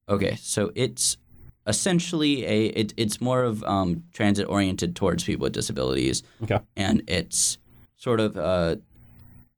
[0.09, 1.17] Okay, so it's
[1.67, 6.23] essentially a it, it's more of um, transit oriented towards people with disabilities.
[6.43, 7.59] Okay, and it's
[7.97, 8.81] sort of a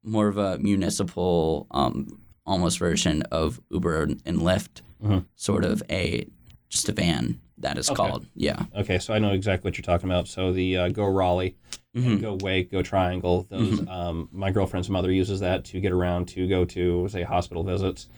[0.03, 5.19] more of a municipal um, almost version of Uber and Lyft, mm-hmm.
[5.35, 6.27] sort of a
[6.69, 7.97] just a van that is Okay.
[7.97, 8.27] called.
[8.35, 8.65] Yeah.
[8.77, 10.29] okay, so I know exactly what you're talking about.
[10.29, 11.57] So the uh, Go Raleigh,
[11.97, 12.11] Mm-hmm.
[12.11, 13.47] and Go Wake, Go Triangle.
[13.49, 17.65] Those um, my girlfriend's mother uses that to get around to go to say hospital
[17.65, 18.09] visits.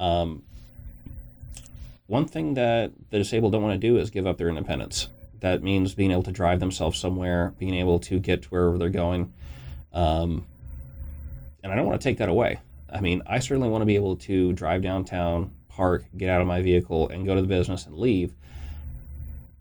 [0.00, 0.42] Um,
[2.10, 5.06] one thing that the disabled don't want to do is give up their independence.
[5.38, 8.88] That means being able to drive themselves somewhere, being able to get to wherever they're
[8.88, 9.32] going.
[9.92, 10.44] Um,
[11.62, 12.58] and I don't want to take that away.
[12.92, 16.48] I mean, I certainly want to be able to drive downtown, park, get out of
[16.48, 18.34] my vehicle, and go to the business and leave.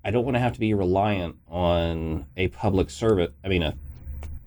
[0.03, 3.75] I don't want to have to be reliant on a public service, I mean, a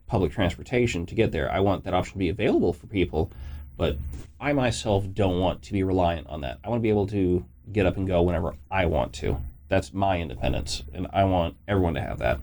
[0.08, 1.48] public transportation to get there.
[1.52, 3.30] I want that option to be available for people,
[3.76, 3.96] but
[4.40, 6.58] I myself don't want to be reliant on that.
[6.64, 9.38] I want to be able to get up and go whenever I want to.
[9.68, 12.40] That's my independence, and I want everyone to have that.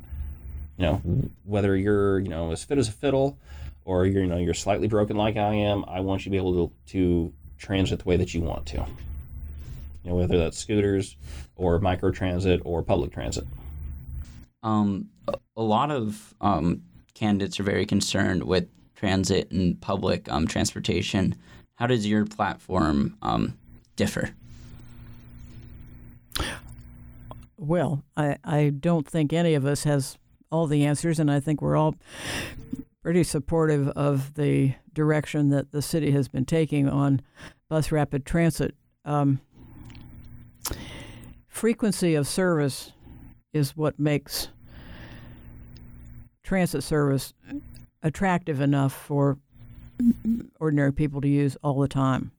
[0.77, 1.01] You know,
[1.43, 3.37] whether you're, you know, as fit as a fiddle
[3.85, 6.37] or you're, you know, you're slightly broken like I am, I want you to be
[6.37, 8.77] able to, to transit the way that you want to.
[10.03, 11.17] You know, whether that's scooters
[11.55, 13.45] or microtransit or public transit.
[14.63, 15.09] Um,
[15.55, 16.81] a lot of um,
[17.13, 21.35] candidates are very concerned with transit and public um, transportation.
[21.75, 23.57] How does your platform um,
[23.95, 24.31] differ?
[27.61, 30.17] Well, I, I don't think any of us has
[30.49, 31.95] all the answers, and I think we're all
[33.03, 37.21] pretty supportive of the direction that the city has been taking on
[37.67, 38.75] bus rapid transit.
[39.03, 39.41] Um,
[41.49, 42.93] frequency of service
[43.51, 44.47] is what makes
[46.43, 47.33] transit service
[48.01, 49.37] attractive enough for
[50.61, 52.31] ordinary people to use all the time.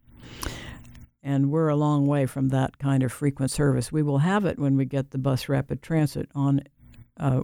[1.23, 3.93] And we're a long way from that kind of frequent service.
[3.93, 6.63] We will have it when we get the bus rapid transit on.
[7.19, 7.43] Uh,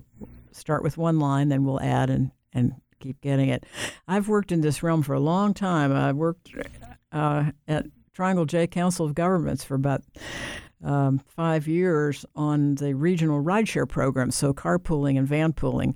[0.53, 3.65] start with one line, then we'll add and, and keep getting it.
[4.09, 5.93] I've worked in this realm for a long time.
[5.93, 6.51] I worked
[7.13, 10.03] uh, at Triangle J Council of Governments for about
[10.83, 15.95] um, five years on the regional rideshare program, so carpooling and van pooling.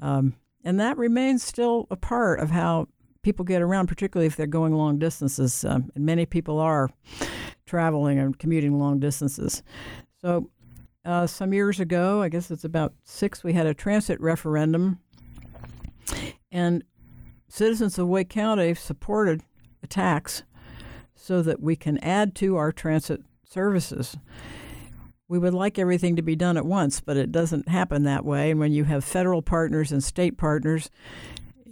[0.00, 2.88] Um, and that remains still a part of how
[3.22, 5.64] people get around, particularly if they're going long distances.
[5.64, 6.90] Um, and many people are
[7.66, 9.62] traveling and commuting long distances.
[10.20, 10.50] So
[11.04, 14.98] uh, some years ago, I guess it's about six, we had a transit referendum,
[16.50, 16.84] and
[17.48, 19.42] citizens of Wake County supported
[19.82, 20.42] a tax
[21.14, 24.16] so that we can add to our transit services.
[25.28, 28.50] We would like everything to be done at once, but it doesn't happen that way.
[28.50, 30.90] And when you have federal partners and state partners,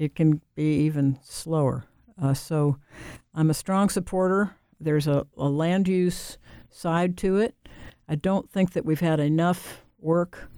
[0.01, 1.85] it can be even slower.
[2.21, 2.79] Uh, so
[3.35, 4.57] I'm a strong supporter.
[4.81, 6.39] There's a, a land use
[6.71, 7.55] side to it.
[8.09, 10.51] I don't think that we've had enough work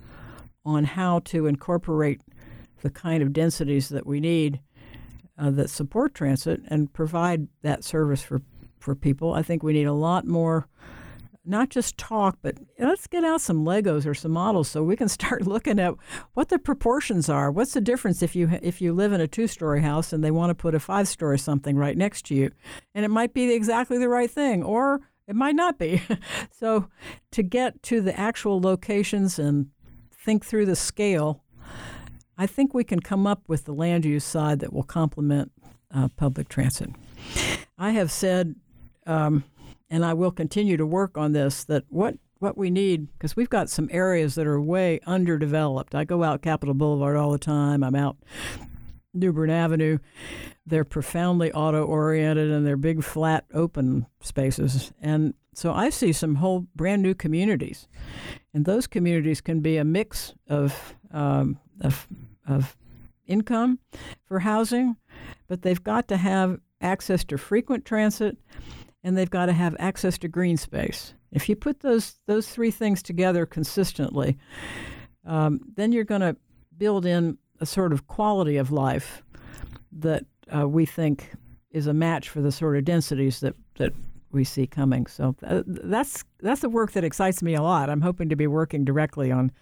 [0.65, 2.21] on how to incorporate
[2.83, 4.61] the kind of densities that we need
[5.37, 8.43] uh, that support transit and provide that service for,
[8.79, 9.35] for people.
[9.35, 10.69] I think we need a lot more,
[11.45, 15.09] not just talk, but let's get out some Legos or some models so we can
[15.09, 15.95] start looking at
[16.35, 17.51] what the proportions are.
[17.51, 20.51] What's the difference if you if you live in a two-story house and they want
[20.51, 22.51] to put a five-story something right next to you,
[22.95, 26.03] and it might be exactly the right thing, or it might not be.
[26.51, 26.89] so,
[27.33, 29.69] to get to the actual locations and
[30.25, 31.43] think through the scale,
[32.39, 35.53] I think we can come up with the land use side that will complement
[35.95, 36.91] uh, public transit.
[37.79, 38.55] I have said,
[39.07, 39.45] um,
[39.93, 43.51] and I will continue to work on this, that what what we need because we've
[43.51, 45.95] got some areas that are way underdeveloped.
[45.95, 47.85] I go out Capitol Boulevard all the time.
[47.85, 48.17] I'm out
[49.15, 49.99] New Bern Avenue.
[50.67, 54.93] They're profoundly auto oriented and they're big, flat, open spaces.
[55.01, 57.87] And so I see some whole brand new communities.
[58.53, 62.09] And those communities can be a mix of, um, of,
[62.49, 62.77] of
[63.27, 63.79] income
[64.25, 64.97] for housing,
[65.47, 68.37] but they've got to have access to frequent transit
[69.05, 71.15] and they've got to have access to green space.
[71.31, 74.39] If you put those, those three things together consistently,
[75.27, 76.37] um, then you're going to
[76.77, 79.23] build in a sort of quality of life
[79.93, 80.25] that
[80.55, 81.33] uh, we think
[81.71, 83.93] is a match for the sort of densities that, that
[84.33, 85.07] we see coming.
[85.07, 87.91] So uh, that's that's the work that excites me a lot.
[87.91, 89.53] I'm hoping to be working directly on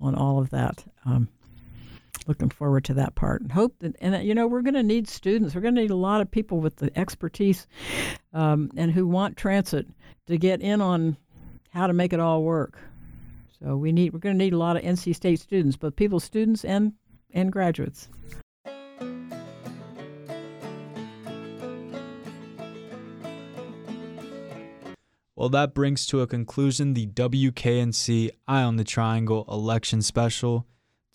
[0.00, 0.84] on all of that.
[1.04, 1.28] Um,
[2.26, 5.08] looking forward to that part and hope that and you know we're going to need
[5.08, 5.54] students.
[5.54, 7.66] We're going to need a lot of people with the expertise
[8.32, 9.86] um, and who want transit
[10.26, 11.16] to get in on
[11.70, 12.78] how to make it all work.
[13.60, 16.20] So we need we're going to need a lot of NC State students, both people
[16.20, 16.92] students and
[17.32, 18.08] and graduates.
[25.36, 30.66] Well, that brings to a conclusion the WKNC Eye on the Triangle election special.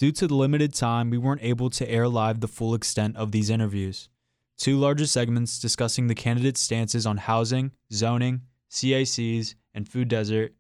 [0.02, 3.32] Due to the limited time, we weren't able to air live the full extent of
[3.32, 4.10] these interviews.
[4.58, 8.42] Two larger segments discussing the candidates' stances on housing, zoning,
[8.72, 10.56] CACs, and food desert,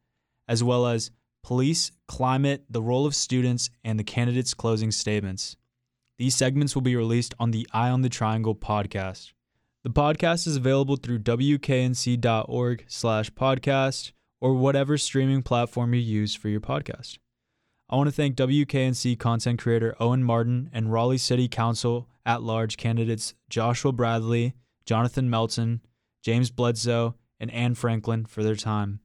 [0.47, 1.09] as well as
[1.43, 5.55] police, climate, the role of students, and the candidates' closing statements.
[6.19, 9.31] These segments will be released on the Eye on the Triangle podcast.
[9.83, 16.47] The podcast is available through wknc.org slash podcast or whatever streaming platform you use for
[16.47, 17.17] your podcast.
[17.91, 22.77] I want to thank WKNC content creator Owen Martin and Raleigh City Council at large
[22.77, 24.53] candidates Joshua Bradley,
[24.85, 25.81] Jonathan Melton,
[26.23, 29.01] James Bledsoe, and Anne Franklin for their time.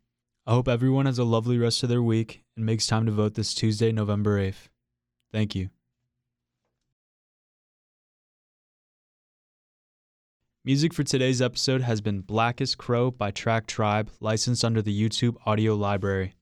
[0.46, 3.34] I hope everyone has a lovely rest of their week and makes time to vote
[3.34, 4.68] this Tuesday, November 8th.
[5.32, 5.70] Thank you.
[10.64, 15.36] Music for today's episode has been Blackest Crow by Track Tribe, licensed under the YouTube
[15.44, 16.36] Audio Library.